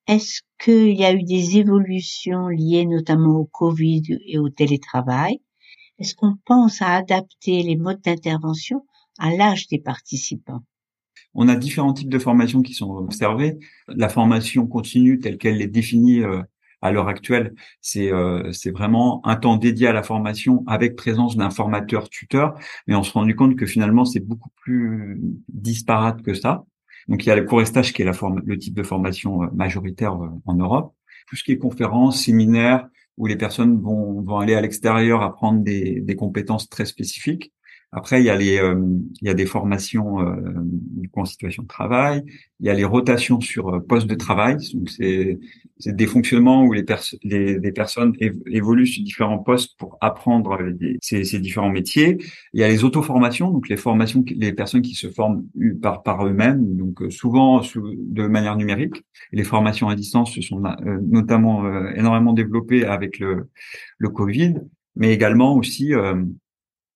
Est-ce 0.07 0.41
qu'il 0.57 0.97
y 0.97 1.05
a 1.05 1.13
eu 1.13 1.23
des 1.23 1.57
évolutions 1.57 2.47
liées 2.47 2.85
notamment 2.85 3.35
au 3.37 3.45
Covid 3.45 4.19
et 4.25 4.39
au 4.39 4.49
télétravail? 4.49 5.41
Est-ce 5.99 6.15
qu'on 6.15 6.35
pense 6.45 6.81
à 6.81 6.95
adapter 6.95 7.61
les 7.61 7.75
modes 7.75 8.01
d'intervention 8.01 8.85
à 9.19 9.31
l'âge 9.35 9.67
des 9.67 9.79
participants? 9.79 10.63
On 11.35 11.47
a 11.47 11.55
différents 11.55 11.93
types 11.93 12.09
de 12.09 12.17
formations 12.17 12.63
qui 12.63 12.73
sont 12.73 12.89
observées. 12.89 13.59
La 13.87 14.09
formation 14.09 14.65
continue 14.65 15.19
telle 15.19 15.37
qu'elle 15.37 15.61
est 15.61 15.67
définie 15.67 16.21
euh, 16.21 16.41
à 16.81 16.91
l'heure 16.91 17.07
actuelle, 17.07 17.53
c'est 17.81 18.11
euh, 18.11 18.51
c'est 18.51 18.71
vraiment 18.71 19.21
un 19.25 19.35
temps 19.35 19.57
dédié 19.57 19.87
à 19.87 19.93
la 19.93 20.03
formation 20.03 20.63
avec 20.67 20.95
présence 20.95 21.35
d'un 21.35 21.49
formateur 21.49 22.09
tuteur, 22.09 22.57
mais 22.87 22.95
on 22.95 23.03
se 23.03 23.11
rend 23.11 23.29
compte 23.33 23.55
que 23.55 23.65
finalement 23.65 24.05
c'est 24.05 24.19
beaucoup 24.19 24.49
plus 24.63 25.19
disparate 25.49 26.21
que 26.21 26.33
ça. 26.33 26.63
Donc 27.07 27.25
il 27.25 27.29
y 27.29 27.31
a 27.31 27.35
le 27.35 27.43
cours 27.43 27.65
stage 27.65 27.93
qui 27.93 28.01
est 28.01 28.05
la 28.05 28.13
forme, 28.13 28.41
le 28.45 28.57
type 28.57 28.75
de 28.75 28.83
formation 28.83 29.43
euh, 29.43 29.47
majoritaire 29.53 30.13
euh, 30.13 30.29
en 30.45 30.55
Europe, 30.55 30.93
tout 31.27 31.35
ce 31.35 31.43
qui 31.43 31.51
est 31.51 31.57
conférences, 31.57 32.23
séminaires 32.23 32.87
où 33.17 33.27
les 33.27 33.35
personnes 33.35 33.81
vont 33.81 34.21
vont 34.21 34.37
aller 34.37 34.55
à 34.55 34.61
l'extérieur 34.61 35.21
apprendre 35.21 35.61
des 35.61 36.01
des 36.01 36.15
compétences 36.15 36.69
très 36.69 36.85
spécifiques. 36.85 37.51
Après, 37.91 38.21
il 38.21 38.25
y 38.25 38.29
a 38.29 38.35
les, 38.35 38.59
euh, 38.59 38.75
il 39.21 39.27
y 39.27 39.29
a 39.29 39.33
des 39.33 39.45
formations 39.45 40.21
euh, 40.21 40.35
en 41.19 41.25
situation 41.25 41.63
de 41.63 41.67
travail. 41.67 42.23
Il 42.59 42.65
y 42.65 42.69
a 42.69 42.73
les 42.73 42.85
rotations 42.85 43.39
sur 43.41 43.69
euh, 43.69 43.79
poste 43.79 44.07
de 44.07 44.15
travail. 44.15 44.57
Donc 44.73 44.89
c'est, 44.89 45.39
c'est 45.77 45.95
des 45.95 46.07
fonctionnements 46.07 46.63
où 46.63 46.73
les, 46.73 46.85
les, 47.23 47.71
personnes 47.71 48.13
évoluent 48.47 48.87
sur 48.87 49.03
différents 49.03 49.39
postes 49.39 49.77
pour 49.77 49.97
apprendre 50.01 50.57
ces, 51.01 51.23
ces, 51.23 51.39
différents 51.39 51.69
métiers. 51.69 52.17
Il 52.53 52.59
y 52.59 52.63
a 52.63 52.67
les 52.67 52.83
auto-formations, 52.83 53.51
donc 53.51 53.69
les 53.69 53.77
formations, 53.77 54.23
les 54.27 54.53
personnes 54.53 54.81
qui 54.81 54.95
se 54.95 55.07
forment 55.09 55.45
par 55.81 56.03
par 56.03 56.25
eux-mêmes, 56.25 56.75
donc 56.75 57.01
euh, 57.01 57.09
souvent 57.09 57.61
de 57.61 58.27
manière 58.27 58.55
numérique. 58.55 59.03
les 59.31 59.43
formations 59.43 59.87
à 59.89 59.95
distance 59.95 60.33
se 60.33 60.41
sont 60.41 60.61
notamment 61.01 61.63
énormément 61.93 62.33
développées 62.33 62.85
avec 62.85 63.19
le 63.19 63.49
le 63.97 64.09
Covid, 64.09 64.55
mais 64.95 65.13
également 65.13 65.55
aussi 65.55 65.93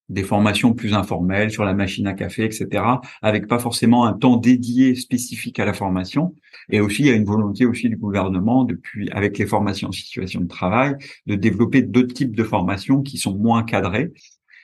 des 0.09 0.23
formations 0.23 0.73
plus 0.73 0.93
informelles 0.93 1.51
sur 1.51 1.63
la 1.63 1.73
machine 1.73 2.07
à 2.07 2.13
café, 2.13 2.43
etc., 2.43 2.83
avec 3.21 3.47
pas 3.47 3.59
forcément 3.59 4.05
un 4.05 4.13
temps 4.13 4.37
dédié 4.37 4.95
spécifique 4.95 5.59
à 5.59 5.65
la 5.65 5.73
formation. 5.73 6.35
Et 6.69 6.81
aussi, 6.81 7.03
il 7.03 7.07
y 7.07 7.11
a 7.11 7.15
une 7.15 7.25
volonté 7.25 7.65
aussi 7.65 7.89
du 7.89 7.97
gouvernement, 7.97 8.63
depuis 8.63 9.09
avec 9.11 9.37
les 9.37 9.45
formations 9.45 9.89
en 9.89 9.91
situation 9.91 10.41
de 10.41 10.47
travail, 10.47 10.95
de 11.25 11.35
développer 11.35 11.81
d'autres 11.81 12.13
types 12.13 12.35
de 12.35 12.43
formations 12.43 13.01
qui 13.01 13.17
sont 13.17 13.35
moins 13.37 13.63
cadrées. 13.63 14.11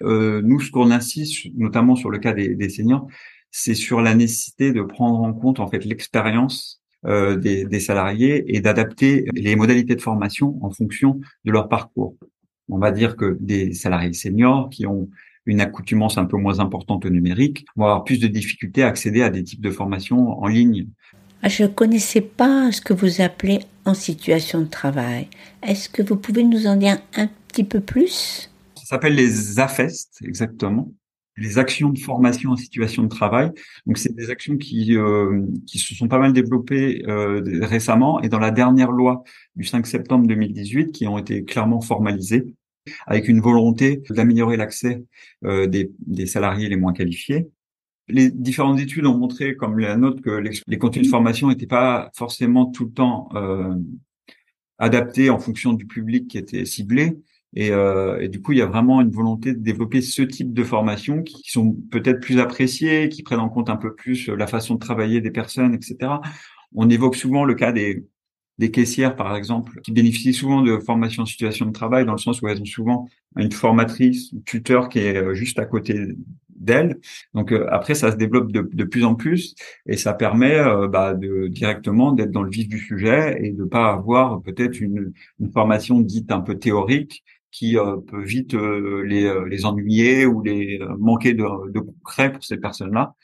Euh, 0.02 0.42
nous, 0.44 0.60
ce 0.60 0.72
qu'on 0.72 0.92
insiste, 0.92 1.48
notamment 1.56 1.96
sur 1.96 2.10
le 2.10 2.20
cas 2.20 2.34
des, 2.34 2.56
des 2.56 2.70
seniors, 2.70 3.08
c'est 3.52 3.74
sur 3.74 4.02
la 4.02 4.16
nécessité 4.16 4.72
de 4.72 4.82
prendre 4.82 5.22
en 5.22 5.34
compte 5.34 5.60
en 5.60 5.68
fait 5.68 5.84
l'expérience 5.86 6.82
euh, 7.06 7.38
des, 7.38 7.66
des 7.66 7.80
salariés 7.80 8.56
et 8.56 8.60
d'adapter 8.60 9.26
les 9.34 9.56
modalités 9.56 9.96
de 9.96 10.02
formation 10.02 10.60
en 10.64 10.70
fonction 10.70 11.20
de 11.46 11.52
leur 11.52 11.70
parcours. 11.70 12.18
On 12.68 12.78
va 12.78 12.92
dire 12.92 13.16
que 13.16 13.38
des 13.40 13.74
salariés 13.74 14.14
seniors 14.14 14.70
qui 14.70 14.86
ont 14.86 15.10
une 15.50 15.62
accoutumance 15.62 16.18
un 16.18 16.26
peu 16.26 16.38
moins 16.38 16.60
importante 16.60 17.06
au 17.06 17.10
numérique 17.10 17.66
vont 17.76 17.86
avoir 17.86 18.04
plus 18.04 18.20
de 18.20 18.28
difficultés 18.28 18.84
à 18.84 18.88
accéder 18.88 19.24
à 19.24 19.30
des 19.30 19.44
types 19.44 19.62
de 19.62 19.72
formations 19.72 20.40
en 20.40 20.48
ligne. 20.48 20.88
Ah, 21.42 21.50
je 21.50 21.64
ne 21.64 21.68
connaissais 21.68 22.22
pas 22.22 22.72
ce 22.72 22.82
que 22.82 22.94
vous 22.94 23.22
appelez 23.22 23.60
en 23.86 23.94
situation 23.94 24.62
de 24.62 24.68
travail. 24.68 25.28
Est-ce 25.64 25.90
que 25.90 26.02
vous 26.02 26.18
pouvez 26.18 26.44
nous 26.44 26.68
en 26.68 26.76
dire 26.76 26.98
un 27.16 27.28
petit 27.48 27.64
peu 27.64 27.80
plus? 27.80 28.52
Ça 28.76 28.86
s'appelle 28.86 29.16
les 29.16 29.60
AFEST, 29.60 30.20
exactement. 30.24 30.92
Les 31.38 31.58
actions 31.58 31.90
de 31.90 32.00
formation 32.00 32.52
en 32.52 32.58
situation 32.58 33.04
de 33.04 33.08
travail. 33.08 33.52
Donc, 33.86 33.98
c'est 33.98 34.14
des 34.14 34.30
actions 34.30 34.58
qui 34.58 34.98
euh, 34.98 35.46
qui 35.66 35.80
se 35.80 35.96
sont 35.96 36.10
pas 36.10 36.20
mal 36.20 36.34
développées 36.34 37.04
euh, 37.08 37.42
récemment 37.62 38.22
et 38.22 38.28
dans 38.28 38.40
la 38.40 38.52
dernière 38.52 38.92
loi 38.92 39.24
du 39.56 39.64
5 39.64 39.88
septembre 39.88 40.28
2018 40.28 40.92
qui 40.92 41.08
ont 41.08 41.18
été 41.18 41.46
clairement 41.46 41.80
formalisées 41.80 42.54
avec 43.08 43.28
une 43.28 43.42
volonté 43.42 44.02
d'améliorer 44.10 44.58
l'accès 44.58 45.04
euh, 45.46 45.68
des, 45.68 45.92
des, 46.00 46.26
salariés 46.26 46.70
les 46.70 46.76
moins 46.76 46.94
qualifiés. 46.94 47.48
Les 48.08 48.32
différentes 48.32 48.80
études 48.80 49.06
ont 49.06 49.18
montré, 49.18 49.56
comme 49.56 49.78
la 49.80 49.96
nôtre, 49.96 50.22
que 50.22 50.32
les, 50.32 50.78
contenus 50.78 51.06
de 51.06 51.12
formation 51.12 51.50
n'étaient 51.50 51.68
pas 51.68 52.10
forcément 52.16 52.66
tout 52.66 52.86
le 52.86 52.92
temps 52.92 53.30
euh, 53.36 53.76
adaptés 54.80 55.30
en 55.30 55.40
fonction 55.40 55.74
du 55.74 55.86
public 55.86 56.28
qui 56.28 56.38
était 56.38 56.66
ciblé. 56.66 57.18
Et, 57.56 57.72
euh, 57.72 58.20
et, 58.20 58.30
du 58.30 58.42
coup, 58.42 58.52
il 58.52 58.60
y 58.60 58.62
a 58.62 58.68
vraiment 58.68 59.02
une 59.02 59.12
volonté 59.12 59.54
de 59.54 59.60
développer 59.60 60.02
ce 60.02 60.22
type 60.22 60.54
de 60.54 60.64
formation 60.64 61.24
qui 61.24 61.50
sont 61.50 61.76
peut-être 61.92 62.20
plus 62.20 62.40
appréciées, 62.40 63.10
qui 63.10 63.24
prennent 63.24 63.40
en 63.40 63.50
compte 63.50 63.70
un 63.70 63.76
peu 63.76 63.96
plus 63.96 64.28
la 64.28 64.48
façon 64.48 64.76
de 64.76 64.80
travailler 64.80 65.22
des 65.22 65.32
personnes, 65.32 65.74
etc. 65.74 66.12
On 66.74 66.90
évoque 66.90 67.16
souvent 67.16 67.46
le 67.46 67.56
cas 67.56 67.72
des, 67.72 68.06
des 68.60 68.72
caissières, 68.72 69.16
par 69.16 69.36
exemple, 69.36 69.80
qui 69.82 69.92
bénéficient 69.92 70.34
souvent 70.34 70.62
de 70.62 70.78
formation 70.80 71.24
en 71.24 71.26
situation 71.26 71.66
de 71.66 71.72
travail, 71.72 72.06
dans 72.06 72.12
le 72.12 72.18
sens 72.18 72.42
où 72.42 72.48
elles 72.50 72.62
ont 72.62 72.66
souvent 72.66 73.10
une 73.38 73.54
formatrice, 73.54 74.32
une 74.34 74.44
tuteur 74.44 74.90
qui 74.90 75.00
est 75.00 75.16
euh, 75.16 75.34
juste 75.34 75.60
à 75.60 75.66
côté 75.66 75.98
d'elles. 76.50 77.00
Donc 77.34 77.54
euh, 77.54 77.68
après, 77.72 77.96
ça 77.96 78.12
se 78.12 78.18
développe 78.18 78.52
de, 78.52 78.70
de, 78.72 78.84
plus 78.84 79.06
en 79.06 79.16
plus 79.16 79.56
et 79.86 79.96
ça 79.96 80.14
permet 80.14 80.60
euh, 80.60 80.90
bah, 80.90 81.14
de 81.14 81.48
directement 81.48 82.12
d'être 82.12 82.32
dans 82.32 82.44
le 82.44 82.52
vif 82.52 82.68
du 82.68 82.80
sujet 82.80 83.40
et 83.42 83.54
de 83.54 83.64
pas 83.64 83.94
avoir 83.94 84.42
peut-être 84.42 84.82
une, 84.82 85.14
une, 85.40 85.52
formation 85.52 86.02
dite 86.02 86.30
un 86.30 86.42
peu 86.42 86.60
théorique 86.60 87.24
qui 87.52 87.78
peut 88.08 88.22
vite 88.22 88.54
les, 88.54 89.34
les 89.50 89.66
ennuyer 89.66 90.28
ou 90.28 90.44
les 90.44 90.80
manquer 91.00 91.34
de, 91.34 91.72
de 91.72 91.80
concret 91.80 92.32
pour 92.32 92.44
ces 92.44 92.58
personnes-là. 92.58 93.16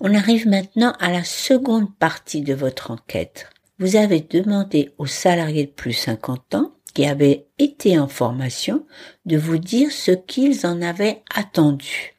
On 0.00 0.14
arrive 0.14 0.46
maintenant 0.46 0.92
à 1.00 1.10
la 1.10 1.24
seconde 1.24 1.92
partie 1.96 2.42
de 2.42 2.54
votre 2.54 2.92
enquête. 2.92 3.50
Vous 3.80 3.96
avez 3.96 4.20
demandé 4.20 4.90
aux 4.96 5.06
salariés 5.06 5.66
de 5.66 5.72
plus 5.72 5.92
50 5.92 6.54
ans 6.54 6.72
qui 6.94 7.04
avaient 7.04 7.46
été 7.58 7.98
en 7.98 8.06
formation 8.06 8.86
de 9.26 9.36
vous 9.36 9.58
dire 9.58 9.90
ce 9.90 10.12
qu'ils 10.12 10.66
en 10.66 10.82
avaient 10.82 11.22
attendu. 11.34 12.14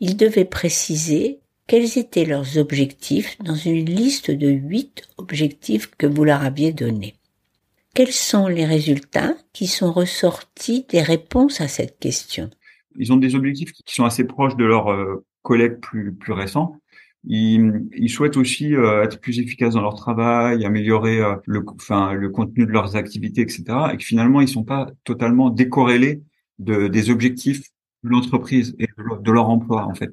Ils 0.00 0.16
devaient 0.16 0.46
préciser 0.46 1.40
quels 1.66 1.98
étaient 1.98 2.24
leurs 2.24 2.56
objectifs 2.56 3.36
dans 3.42 3.54
une 3.54 3.84
liste 3.84 4.30
de 4.30 4.48
huit 4.48 5.02
objectifs 5.18 5.90
que 5.98 6.06
vous 6.06 6.24
leur 6.24 6.42
aviez 6.42 6.72
donnés. 6.72 7.16
Quels 7.94 8.12
sont 8.12 8.46
les 8.46 8.64
résultats 8.64 9.34
qui 9.52 9.66
sont 9.66 9.92
ressortis 9.92 10.86
des 10.88 11.02
réponses 11.02 11.60
à 11.60 11.68
cette 11.68 11.98
question? 11.98 12.48
Ils 12.96 13.12
ont 13.12 13.18
des 13.18 13.34
objectifs 13.34 13.72
qui 13.72 13.94
sont 13.94 14.04
assez 14.04 14.24
proches 14.24 14.56
de 14.56 14.64
leurs 14.64 14.90
euh, 14.90 15.24
collègues 15.42 15.80
plus, 15.80 16.12
plus 16.12 16.32
récents. 16.32 16.76
Ils, 17.24 17.86
ils, 17.94 18.08
souhaitent 18.08 18.38
aussi 18.38 18.74
euh, 18.74 19.02
être 19.02 19.20
plus 19.20 19.38
efficaces 19.38 19.74
dans 19.74 19.82
leur 19.82 19.94
travail, 19.94 20.64
améliorer 20.64 21.20
euh, 21.20 21.36
le, 21.46 21.64
enfin, 21.74 22.14
le 22.14 22.30
contenu 22.30 22.64
de 22.64 22.70
leurs 22.70 22.96
activités, 22.96 23.42
etc. 23.42 23.64
Et 23.92 23.96
que 23.98 24.04
finalement, 24.04 24.40
ils 24.40 24.48
sont 24.48 24.64
pas 24.64 24.90
totalement 25.04 25.50
décorrélés 25.50 26.22
de, 26.58 26.88
des 26.88 27.10
objectifs 27.10 27.62
de 28.04 28.10
l'entreprise 28.10 28.74
et 28.78 28.86
de 28.86 29.30
leur, 29.30 29.50
emploi, 29.50 29.84
en 29.84 29.94
fait. 29.94 30.12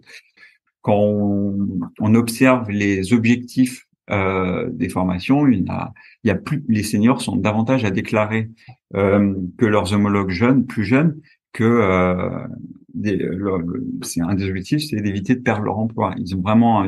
Quand 0.82 1.00
on, 1.00 1.80
on 2.00 2.16
observe 2.16 2.70
les 2.70 3.14
objectifs 3.14 3.88
euh, 4.10 4.70
des 4.72 4.88
formations, 4.88 5.48
il 5.48 5.66
y, 5.66 5.70
a, 5.70 5.94
il 6.24 6.30
y 6.30 6.32
a 6.32 6.36
plus, 6.36 6.64
les 6.70 6.84
seniors 6.84 7.22
sont 7.22 7.36
davantage 7.36 7.84
à 7.84 7.90
déclarer 7.90 8.50
euh, 8.96 9.36
que 9.58 9.66
leurs 9.66 9.94
homologues 9.94 10.30
jeunes, 10.30 10.66
plus 10.66 10.86
jeunes, 10.86 11.20
que 11.54 11.64
euh, 11.64 12.48
c'est 14.02 14.22
un 14.22 14.36
des 14.36 14.50
objectifs, 14.50 14.82
c'est 14.90 15.02
d'éviter 15.02 15.36
de 15.36 15.42
perdre 15.42 15.64
leur 15.64 15.78
emploi. 15.78 16.14
Ils 16.18 16.36
ont 16.36 16.42
vraiment 16.42 16.84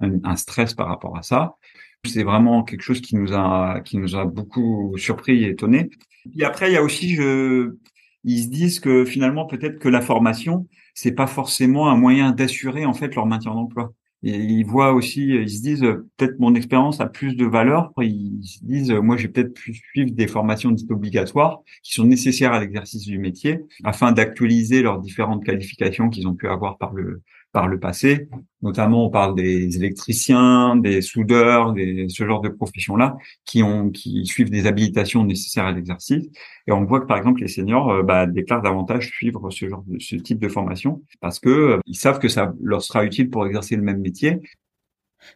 un, 0.00 0.36
stress 0.36 0.74
par 0.74 0.88
rapport 0.88 1.16
à 1.16 1.22
ça. 1.22 1.56
C'est 2.04 2.22
vraiment 2.22 2.62
quelque 2.62 2.82
chose 2.82 3.00
qui 3.00 3.16
nous 3.16 3.32
a 3.32 3.80
qui 3.84 3.98
nous 3.98 4.14
a 4.14 4.24
beaucoup 4.24 4.96
surpris 4.96 5.44
et 5.44 5.50
étonné. 5.50 5.90
Et 6.36 6.44
après, 6.44 6.70
il 6.70 6.74
y 6.74 6.76
a 6.76 6.82
aussi, 6.82 7.14
je, 7.16 7.76
ils 8.24 8.44
se 8.44 8.48
disent 8.48 8.80
que 8.80 9.04
finalement 9.04 9.46
peut-être 9.46 9.78
que 9.78 9.88
la 9.88 10.00
formation 10.00 10.66
c'est 11.00 11.12
pas 11.12 11.28
forcément 11.28 11.88
un 11.88 11.96
moyen 11.96 12.32
d'assurer 12.32 12.84
en 12.84 12.92
fait 12.92 13.14
leur 13.14 13.24
maintien 13.24 13.54
d'emploi. 13.54 13.92
Et 14.24 14.36
ils 14.36 14.64
voient 14.64 14.92
aussi, 14.94 15.28
ils 15.28 15.48
se 15.50 15.62
disent 15.62 15.86
peut-être 16.16 16.40
mon 16.40 16.54
expérience 16.56 17.00
a 17.00 17.06
plus 17.06 17.36
de 17.36 17.46
valeur. 17.46 17.92
Ils 17.98 18.40
se 18.42 18.64
disent 18.64 18.90
moi 18.90 19.16
j'ai 19.16 19.28
peut-être 19.28 19.54
pu 19.54 19.74
suivre 19.74 20.10
des 20.10 20.26
formations 20.26 20.72
dites 20.72 20.90
obligatoires 20.90 21.60
qui 21.82 21.92
sont 21.92 22.04
nécessaires 22.04 22.52
à 22.52 22.60
l'exercice 22.60 23.04
du 23.04 23.18
métier 23.18 23.60
afin 23.84 24.10
d'actualiser 24.10 24.82
leurs 24.82 25.00
différentes 25.00 25.44
qualifications 25.44 26.08
qu'ils 26.08 26.26
ont 26.26 26.34
pu 26.34 26.48
avoir 26.48 26.78
par 26.78 26.92
le 26.94 27.22
par 27.52 27.68
le 27.68 27.78
passé. 27.78 28.28
Notamment, 28.62 29.06
on 29.06 29.10
parle 29.10 29.34
des 29.34 29.76
électriciens, 29.76 30.76
des 30.76 31.00
soudeurs, 31.00 31.72
des, 31.72 32.06
ce 32.08 32.26
genre 32.26 32.40
de 32.40 32.48
professions-là 32.48 33.16
qui 33.44 33.62
ont, 33.62 33.90
qui 33.90 34.26
suivent 34.26 34.50
des 34.50 34.66
habilitations 34.66 35.24
nécessaires 35.24 35.64
à 35.64 35.72
l'exercice. 35.72 36.26
Et 36.66 36.72
on 36.72 36.84
voit 36.84 37.00
que, 37.00 37.06
par 37.06 37.16
exemple, 37.16 37.40
les 37.40 37.48
seniors 37.48 37.90
euh, 37.90 38.02
bah, 38.02 38.26
déclarent 38.26 38.62
davantage 38.62 39.10
suivre 39.10 39.50
ce 39.50 39.68
genre 39.68 39.84
de, 39.86 39.98
ce 39.98 40.16
type 40.16 40.38
de 40.38 40.48
formation 40.48 41.02
parce 41.20 41.38
que 41.38 41.48
euh, 41.48 41.78
ils 41.86 41.96
savent 41.96 42.18
que 42.18 42.28
ça 42.28 42.52
leur 42.60 42.82
sera 42.82 43.04
utile 43.04 43.30
pour 43.30 43.46
exercer 43.46 43.76
le 43.76 43.82
même 43.82 44.00
métier. 44.00 44.40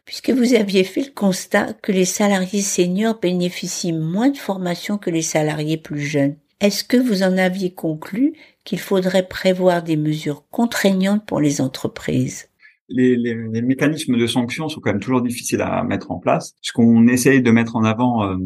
Puisque 0.05 0.29
vous 0.29 0.53
aviez 0.53 0.83
fait 0.83 1.03
le 1.03 1.13
constat 1.13 1.73
que 1.73 1.91
les 1.91 2.05
salariés 2.05 2.61
seniors 2.61 3.19
bénéficient 3.19 3.93
moins 3.93 4.29
de 4.29 4.37
formation 4.37 4.97
que 4.97 5.09
les 5.09 5.21
salariés 5.21 5.77
plus 5.77 6.01
jeunes, 6.01 6.37
est-ce 6.63 6.83
que 6.83 6.97
vous 6.97 7.23
en 7.23 7.37
aviez 7.37 7.73
conclu 7.73 8.33
qu'il 8.63 8.79
faudrait 8.79 9.27
prévoir 9.27 9.83
des 9.83 9.97
mesures 9.97 10.47
contraignantes 10.49 11.25
pour 11.25 11.41
les 11.41 11.61
entreprises? 11.61 12.49
Les, 12.89 13.15
les, 13.15 13.35
les, 13.35 13.61
mécanismes 13.61 14.17
de 14.17 14.27
sanction 14.27 14.69
sont 14.69 14.79
quand 14.79 14.91
même 14.91 15.01
toujours 15.01 15.21
difficiles 15.21 15.61
à 15.61 15.83
mettre 15.83 16.11
en 16.11 16.19
place. 16.19 16.53
Ce 16.61 16.71
qu'on 16.71 17.07
essaye 17.07 17.41
de 17.41 17.51
mettre 17.51 17.75
en 17.75 17.83
avant 17.83 18.25
euh, 18.25 18.37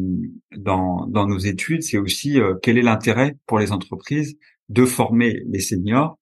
dans, 0.56 1.06
dans, 1.06 1.26
nos 1.26 1.38
études, 1.38 1.82
c'est 1.82 1.98
aussi 1.98 2.40
euh, 2.40 2.54
quel 2.62 2.78
est 2.78 2.82
l'intérêt 2.82 3.36
pour 3.46 3.58
les 3.58 3.72
entreprises 3.72 4.36
de 4.68 4.84
former 4.84 5.42
les 5.48 5.60
seniors 5.60 6.18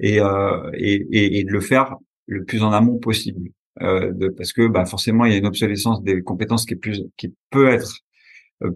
et, 0.00 0.20
euh, 0.20 0.70
et, 0.74 1.38
et, 1.38 1.44
de 1.44 1.50
le 1.50 1.60
faire 1.60 1.96
le 2.26 2.44
plus 2.44 2.62
en 2.62 2.72
amont 2.72 2.98
possible. 2.98 3.50
Euh, 3.82 4.12
de, 4.12 4.28
parce 4.28 4.52
que 4.52 4.66
bah, 4.66 4.84
forcément, 4.84 5.24
il 5.24 5.32
y 5.32 5.34
a 5.34 5.38
une 5.38 5.46
obsolescence 5.46 6.02
des 6.02 6.22
compétences 6.22 6.66
qui, 6.66 6.74
est 6.74 6.78
plus, 6.78 7.04
qui 7.16 7.34
peut 7.50 7.68
être 7.68 8.00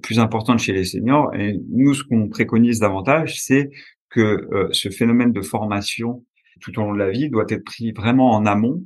plus 0.03 0.19
importante 0.19 0.59
chez 0.59 0.73
les 0.73 0.85
seniors. 0.85 1.35
Et 1.35 1.61
nous, 1.71 1.95
ce 1.95 2.05
qu'on 2.05 2.29
préconise 2.29 2.81
davantage, 2.81 3.41
c'est 3.41 3.71
que 4.11 4.21
euh, 4.21 4.69
ce 4.73 4.91
phénomène 4.91 5.33
de 5.33 5.43
formation 5.43 6.25
tout 6.61 6.79
au 6.79 6.83
long 6.83 6.93
de 6.93 6.99
la 6.99 7.11
vie 7.11 7.29
doit 7.29 7.47
être 7.49 7.65
pris 7.65 7.93
vraiment 7.93 8.33
en 8.33 8.47
amont 8.47 8.85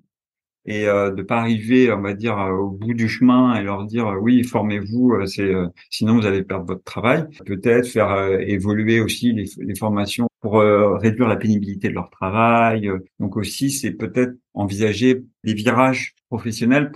et 0.64 0.88
euh, 0.88 1.12
de 1.12 1.22
pas 1.22 1.38
arriver, 1.38 1.92
on 1.92 2.00
va 2.00 2.14
dire, 2.14 2.36
au 2.36 2.70
bout 2.70 2.94
du 2.94 3.08
chemin 3.08 3.54
et 3.54 3.62
leur 3.62 3.84
dire 3.84 4.16
oui, 4.20 4.42
formez-vous, 4.42 5.14
c'est 5.26 5.52
sinon 5.90 6.16
vous 6.16 6.26
allez 6.26 6.42
perdre 6.42 6.66
votre 6.66 6.82
travail. 6.82 7.26
Peut-être 7.44 7.86
faire 7.86 8.40
évoluer 8.40 9.00
aussi 9.00 9.32
les, 9.32 9.44
les, 9.58 9.74
formations 9.76 10.26
pour 10.40 10.60
réduire 10.60 11.28
la 11.28 11.36
pénibilité 11.36 11.88
de 11.88 11.94
leur 11.94 12.10
travail. 12.10 12.90
Donc 13.20 13.36
aussi, 13.36 13.70
c'est 13.70 13.92
peut-être 13.92 14.32
envisager 14.54 15.22
des 15.44 15.54
virages 15.54 16.14
professionnels 16.28 16.90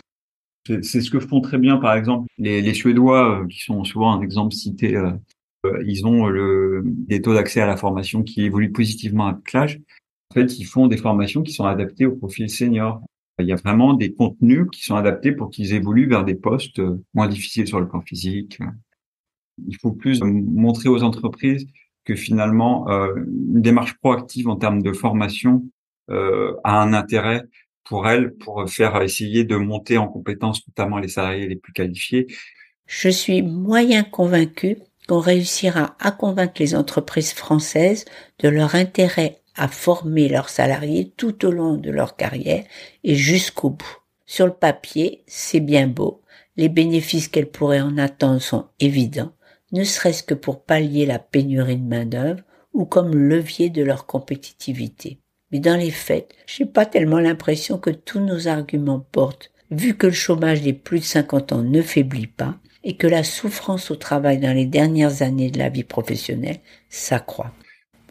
c'est 0.67 1.01
ce 1.01 1.11
que 1.11 1.21
font 1.21 1.41
très 1.41 1.59
bien, 1.59 1.79
par 1.79 1.95
exemple, 1.95 2.29
les, 2.39 2.61
les 2.61 2.75
Suédois, 2.75 3.43
euh, 3.43 3.47
qui 3.47 3.61
sont 3.61 3.83
souvent 3.85 4.13
un 4.13 4.21
exemple 4.21 4.55
cité. 4.55 4.97
Euh, 4.97 5.11
euh, 5.67 5.83
ils 5.87 6.07
ont 6.07 6.27
le, 6.27 6.83
des 6.85 7.21
taux 7.21 7.35
d'accès 7.35 7.61
à 7.61 7.67
la 7.67 7.77
formation 7.77 8.23
qui 8.23 8.43
évoluent 8.43 8.73
positivement 8.73 9.27
avec 9.27 9.53
l'âge. 9.53 9.81
En 10.31 10.35
fait, 10.35 10.59
ils 10.59 10.65
font 10.65 10.87
des 10.87 10.97
formations 10.97 11.43
qui 11.43 11.53
sont 11.53 11.65
adaptées 11.65 12.07
au 12.07 12.17
profil 12.17 12.49
senior. 12.49 13.03
Il 13.39 13.47
y 13.47 13.53
a 13.53 13.57
vraiment 13.57 13.95
des 13.95 14.13
contenus 14.13 14.67
qui 14.71 14.85
sont 14.85 14.97
adaptés 14.97 15.33
pour 15.33 15.51
qu'ils 15.51 15.73
évoluent 15.73 16.09
vers 16.09 16.25
des 16.25 16.35
postes 16.35 16.81
moins 17.15 17.27
difficiles 17.27 17.67
sur 17.67 17.81
le 17.81 17.89
plan 17.89 18.01
physique. 18.03 18.59
Il 19.67 19.77
faut 19.79 19.93
plus 19.93 20.23
montrer 20.23 20.89
aux 20.89 21.03
entreprises 21.03 21.67
que 22.05 22.15
finalement, 22.15 22.87
une 22.89 23.63
démarche 23.63 23.95
proactive 23.95 24.49
en 24.49 24.57
termes 24.57 24.83
de 24.83 24.93
formation 24.93 25.65
a 26.09 26.83
un 26.83 26.93
intérêt 26.93 27.45
pour 27.85 28.09
elle 28.09 28.35
pour 28.35 28.69
faire 28.69 29.01
essayer 29.03 29.45
de 29.45 29.57
monter 29.57 29.99
en 29.99 30.09
compétences, 30.09 30.67
notamment 30.69 30.99
les 30.99 31.09
salariés 31.09 31.49
les 31.49 31.57
plus 31.57 31.73
qualifiés. 31.73 32.27
Je 32.87 33.09
suis 33.09 33.43
moyen 33.43 34.03
convaincu 34.03 34.79
qu'on 35.09 35.21
réussira 35.21 35.97
à 35.99 36.11
convaincre 36.11 36.61
les 36.61 36.75
entreprises 36.75 37.33
françaises 37.33 38.05
de 38.41 38.49
leur 38.49 38.75
intérêt 38.75 39.41
à 39.57 39.69
former 39.69 40.29
leurs 40.29 40.49
salariés 40.49 41.13
tout 41.17 41.45
au 41.45 41.51
long 41.51 41.77
de 41.77 41.91
leur 41.91 42.17
carrière 42.17 42.65
et 43.05 43.15
jusqu'au 43.15 43.71
bout. 43.71 43.99
Sur 44.27 44.47
le 44.47 44.53
papier, 44.53 45.25
c'est 45.27 45.61
bien 45.61 45.89
beau, 45.89 46.23
les 46.57 46.69
bénéfices 46.69 47.29
qu'elles 47.29 47.51
pourraient 47.51 47.81
en 47.81 47.99
attendre 47.99 48.41
sont 48.41 48.67
évidents, 48.79 49.33
ne 49.73 49.85
serait-ce 49.85 50.23
que 50.23 50.35
pour 50.35 50.65
pallier 50.65 51.07
la 51.07 51.19
pénurie 51.19 51.77
de 51.77 51.87
main-d'œuvre 51.87 52.43
ou 52.73 52.85
comme 52.85 53.15
levier 53.15 53.71
de 53.71 53.83
leur 53.83 54.07
compétitivité. 54.07 55.21
Mais 55.53 55.59
dans 55.59 55.77
les 55.77 55.91
faits, 55.91 56.29
j'ai 56.47 56.67
pas 56.67 56.87
tellement 56.87 57.19
l'impression 57.19 57.79
que 57.79 57.91
tous 57.91 58.21
nos 58.21 58.49
arguments 58.49 59.05
portent, 59.13 59.51
vu 59.71 59.95
que 59.95 60.07
le 60.07 60.13
chômage 60.13 60.63
des 60.63 60.73
plus 60.73 61.01
de 61.01 61.05
50 61.05 61.53
ans 61.53 61.63
ne 61.63 61.83
faiblit 61.83 62.27
pas 62.27 62.57
et 62.85 62.97
que 62.97 63.07
la 63.07 63.25
souffrance 63.25 63.91
au 63.91 63.97
travail 63.97 64.39
dans 64.39 64.55
les 64.55 64.67
dernières 64.67 65.23
années 65.23 65.51
de 65.51 65.59
la 65.59 65.69
vie 65.69 65.85
professionnelle 65.85 66.61
s'accroît. 66.89 67.53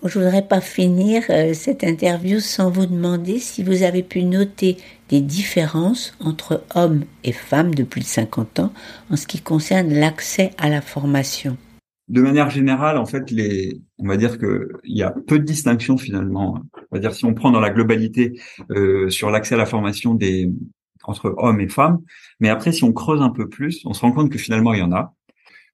Bon, 0.02 0.08
je 0.08 0.19
voudrais 0.19 0.47
pas 0.47 0.62
finir 0.62 1.23
euh, 1.30 1.54
cette 1.54 1.84
interview 1.84 2.39
sans 2.39 2.69
vous 2.69 2.86
demander 2.86 3.39
si 3.39 3.63
vous 3.63 3.84
avez 3.84 4.04
pu 4.04 4.23
noter 4.23 4.78
des 5.10 5.21
différences 5.21 6.13
entre 6.19 6.63
hommes 6.75 7.04
et 7.23 7.34
femmes 7.34 7.73
de 7.73 7.84
plus 7.84 8.02
de 8.02 8.06
50 8.06 8.60
ans 8.60 8.73
en 9.10 9.17
ce 9.17 9.28
qui 9.28 9.41
concerne 9.41 9.93
l'accès 9.93 10.52
à 10.58 10.69
la 10.69 10.82
formation 10.82 11.58
de 12.09 12.21
manière 12.21 12.49
générale, 12.49 12.97
en 12.97 13.05
fait, 13.05 13.29
les, 13.29 13.81
on 13.99 14.07
va 14.07 14.17
dire 14.17 14.39
que 14.39 14.69
il 14.83 14.97
y 14.97 15.03
a 15.03 15.11
peu 15.11 15.37
de 15.37 15.43
distinctions 15.43 15.97
finalement. 15.97 16.59
On 16.91 16.95
va 16.95 16.99
dire 16.99 17.13
si 17.13 17.23
on 17.25 17.35
prend 17.35 17.51
dans 17.51 17.59
la 17.59 17.69
globalité 17.69 18.39
euh, 18.71 19.09
sur 19.09 19.29
l'accès 19.29 19.55
à 19.55 19.59
la 19.59 19.67
formation 19.67 20.15
des 20.15 20.51
entre 21.03 21.33
hommes 21.37 21.61
et 21.61 21.69
femmes, 21.69 21.99
mais 22.39 22.49
après 22.49 22.71
si 22.71 22.83
on 22.83 22.93
creuse 22.93 23.21
un 23.21 23.29
peu 23.29 23.47
plus, 23.47 23.85
on 23.85 23.93
se 23.93 24.01
rend 24.01 24.11
compte 24.11 24.31
que 24.31 24.37
finalement 24.37 24.73
il 24.73 24.79
y 24.79 24.83
en 24.83 24.91
a. 24.91 25.15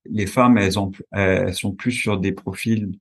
Les 0.07 0.27
femmes, 0.27 0.57
elles, 0.57 0.73
elles 1.11 1.53
sont 1.55 1.71
plus 1.71 1.91
sur 1.91 2.19
des 2.19 2.31
profils 2.31 2.91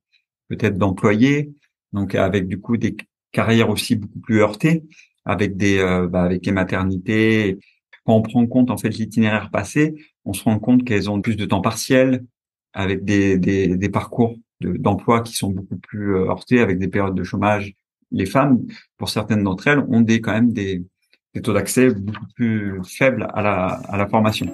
peut-être 0.48 0.78
d'employés, 0.78 1.52
donc 1.92 2.14
avec 2.14 2.48
du 2.48 2.60
coup 2.60 2.76
des 2.76 2.96
carrières 3.32 3.68
aussi 3.68 3.96
beaucoup 3.96 4.20
plus 4.20 4.40
heurtées, 4.40 4.84
avec 5.24 5.56
des 5.56 5.78
euh, 5.78 6.06
bah, 6.06 6.22
avec 6.22 6.46
les 6.46 6.52
maternités. 6.52 7.58
Quand 8.06 8.16
on 8.16 8.22
prend 8.22 8.42
en 8.42 8.46
compte 8.46 8.70
en 8.70 8.76
fait 8.76 8.90
l'itinéraire 8.90 9.50
passé, 9.50 9.94
on 10.24 10.32
se 10.32 10.44
rend 10.44 10.58
compte 10.58 10.84
qu'elles 10.84 11.10
ont 11.10 11.20
plus 11.20 11.36
de 11.36 11.46
temps 11.46 11.60
partiel, 11.60 12.24
avec 12.74 13.04
des, 13.04 13.38
des, 13.38 13.88
parcours 13.88 14.36
d'emploi 14.60 15.20
qui 15.22 15.34
sont 15.34 15.50
beaucoup 15.50 15.78
plus 15.78 16.16
euh, 16.16 16.28
heurtés, 16.28 16.60
avec 16.60 16.78
des 16.78 16.88
périodes 16.88 17.14
de 17.14 17.24
chômage. 17.24 17.72
Les 18.10 18.26
femmes, 18.26 18.60
pour 18.98 19.08
certaines 19.08 19.44
d'entre 19.44 19.68
elles, 19.68 19.84
ont 19.88 20.00
des 20.00 20.20
quand 20.20 20.32
même 20.32 20.52
des, 20.52 20.84
des 21.34 21.40
taux 21.40 21.52
d'accès 21.52 21.90
beaucoup 21.90 22.26
plus 22.34 22.80
faibles 22.84 23.28
à 23.32 23.42
la, 23.42 23.66
à 23.66 23.96
la 23.96 24.08
formation. 24.08 24.46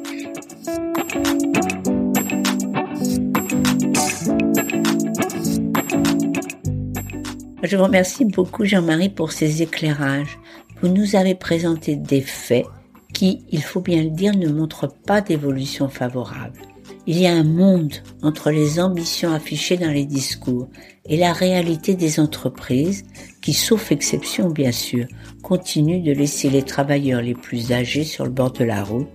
Je 7.63 7.77
vous 7.77 7.85
remercie 7.85 8.25
beaucoup 8.25 8.65
Jean-Marie 8.65 9.11
pour 9.11 9.33
ces 9.33 9.63
éclairages. 9.63 10.39
Vous 10.81 10.89
nous 10.89 11.15
avez 11.15 11.35
présenté 11.35 11.97
des 11.97 12.23
faits 12.23 12.67
qui, 13.13 13.45
il 13.51 13.63
faut 13.63 13.81
bien 13.81 14.03
le 14.03 14.11
dire, 14.11 14.35
ne 14.35 14.49
montrent 14.49 14.89
pas 15.07 15.21
d'évolution 15.21 15.89
favorable. 15.89 16.59
Il 17.07 17.19
y 17.19 17.27
a 17.27 17.33
un 17.33 17.45
monde 17.45 17.95
entre 18.23 18.51
les 18.51 18.79
ambitions 18.79 19.33
affichées 19.33 19.79
dans 19.79 19.91
les 19.91 20.05
discours 20.05 20.69
et 21.07 21.17
la 21.17 21.33
réalité 21.33 21.95
des 21.95 22.21
entreprises 22.21 23.05
qui, 23.41 23.55
sauf 23.55 23.91
exception 23.91 24.51
bien 24.51 24.71
sûr, 24.71 25.07
continuent 25.43 26.03
de 26.03 26.13
laisser 26.13 26.51
les 26.51 26.63
travailleurs 26.63 27.23
les 27.23 27.35
plus 27.35 27.73
âgés 27.73 28.05
sur 28.05 28.25
le 28.25 28.31
bord 28.31 28.53
de 28.53 28.65
la 28.65 28.85
route, 28.85 29.09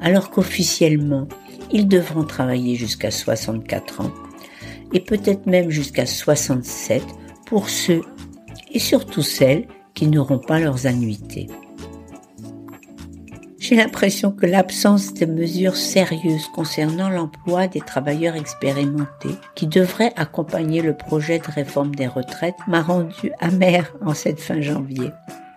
alors 0.00 0.30
qu'officiellement, 0.30 1.28
ils 1.70 1.88
devront 1.88 2.24
travailler 2.24 2.74
jusqu'à 2.74 3.10
64 3.10 4.00
ans 4.00 4.12
et 4.92 5.00
peut-être 5.00 5.46
même 5.46 5.70
jusqu'à 5.70 6.06
67 6.06 7.02
pour 7.44 7.68
ceux 7.68 8.00
et 8.72 8.78
surtout 8.78 9.22
celles 9.22 9.66
qui 9.94 10.06
n'auront 10.06 10.38
pas 10.38 10.58
leurs 10.58 10.86
annuités. 10.86 11.48
J'ai 13.68 13.74
l'impression 13.74 14.30
que 14.30 14.46
l'absence 14.46 15.12
de 15.12 15.26
mesures 15.26 15.74
sérieuses 15.74 16.46
concernant 16.54 17.08
l'emploi 17.08 17.66
des 17.66 17.80
travailleurs 17.80 18.36
expérimentés 18.36 19.34
qui 19.56 19.66
devraient 19.66 20.12
accompagner 20.14 20.82
le 20.82 20.96
projet 20.96 21.40
de 21.40 21.50
réforme 21.50 21.92
des 21.92 22.06
retraites 22.06 22.54
m'a 22.68 22.80
rendu 22.80 23.32
amère 23.40 23.92
en 24.04 24.14
cette 24.14 24.38
fin 24.38 24.60
janvier. 24.60 25.10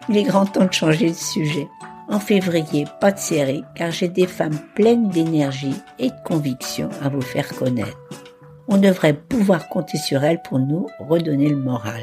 Il 0.10 0.18
est 0.18 0.24
grand 0.24 0.48
temps 0.48 0.66
de 0.66 0.74
changer 0.74 1.12
de 1.12 1.16
sujet. 1.16 1.68
En 2.10 2.20
février, 2.20 2.86
pas 3.00 3.12
de 3.12 3.20
série, 3.20 3.64
car 3.76 3.92
j'ai 3.92 4.08
des 4.08 4.26
femmes 4.26 4.60
pleines 4.74 5.10
d'énergie 5.10 5.76
et 6.00 6.10
de 6.10 6.24
conviction 6.26 6.90
à 7.04 7.10
vous 7.10 7.22
faire 7.22 7.48
connaître. 7.50 8.00
On 8.68 8.78
devrait 8.78 9.14
pouvoir 9.14 9.70
compter 9.70 10.00
sur 10.00 10.24
elles 10.24 10.42
pour 10.42 10.58
nous 10.58 10.88
redonner 11.00 11.50
le 11.50 11.58
moral. 11.58 12.02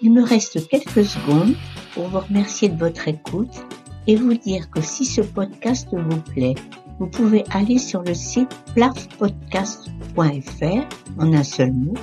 Il 0.00 0.12
me 0.12 0.22
reste 0.22 0.68
quelques 0.68 1.04
secondes 1.04 1.56
pour 1.92 2.06
vous 2.06 2.20
remercier 2.20 2.68
de 2.68 2.78
votre 2.78 3.08
écoute 3.08 3.64
et 4.06 4.16
vous 4.16 4.34
dire 4.34 4.70
que 4.70 4.80
si 4.80 5.04
ce 5.04 5.20
podcast 5.20 5.88
vous 5.92 6.20
plaît, 6.20 6.54
vous 6.98 7.06
pouvez 7.06 7.44
aller 7.50 7.78
sur 7.78 8.02
le 8.02 8.14
site 8.14 8.54
plafpodcast.fr 8.74 10.86
en 11.18 11.32
un 11.32 11.42
seul 11.42 11.72
mot 11.72 11.94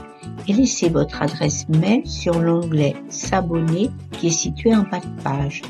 et 0.48 0.54
laisser 0.54 0.90
votre 0.90 1.22
adresse 1.22 1.68
mail 1.70 2.06
sur 2.06 2.40
l'onglet 2.40 2.96
S'abonner 3.10 3.90
qui 4.12 4.28
est 4.28 4.32
situé 4.32 4.76
en 4.76 4.84
bas 4.84 5.00
de 5.00 5.22
page. 5.24 5.62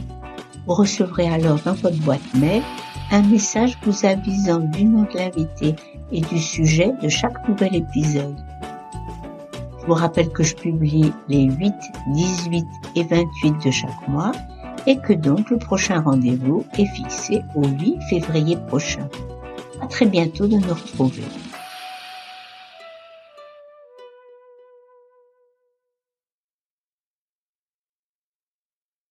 Vous 0.66 0.74
recevrez 0.74 1.28
alors 1.28 1.60
dans 1.66 1.74
votre 1.74 2.00
boîte 2.00 2.34
mail 2.36 2.64
un 3.12 3.22
message 3.24 3.78
vous 3.84 4.06
avisant 4.06 4.60
du 4.60 4.86
nom 4.86 5.04
de 5.04 5.18
l'invité 5.18 5.76
et 6.12 6.22
du 6.22 6.40
sujet 6.40 6.92
de 7.02 7.10
chaque 7.10 7.48
nouvel 7.48 7.76
épisode. 7.76 8.38
Je 9.82 9.88
vous 9.88 9.94
rappelle 9.94 10.30
que 10.30 10.44
je 10.44 10.56
publie 10.56 11.12
les 11.28 11.44
8, 11.44 11.74
18 12.14 12.66
et 12.96 13.04
28 13.04 13.66
de 13.66 13.72
chaque 13.72 14.08
mois 14.08 14.32
et 14.88 14.98
que 14.98 15.14
donc 15.14 15.50
le 15.50 15.58
prochain 15.58 16.02
rendez-vous 16.02 16.66
est 16.78 16.86
fixé 16.86 17.44
au 17.56 17.68
8 17.68 18.02
février 18.10 18.58
prochain. 18.68 19.08
À 19.82 19.88
très 19.88 20.06
bientôt 20.06 20.48
de 20.48 20.56
nous 20.56 20.74
retrouver. 20.74 21.24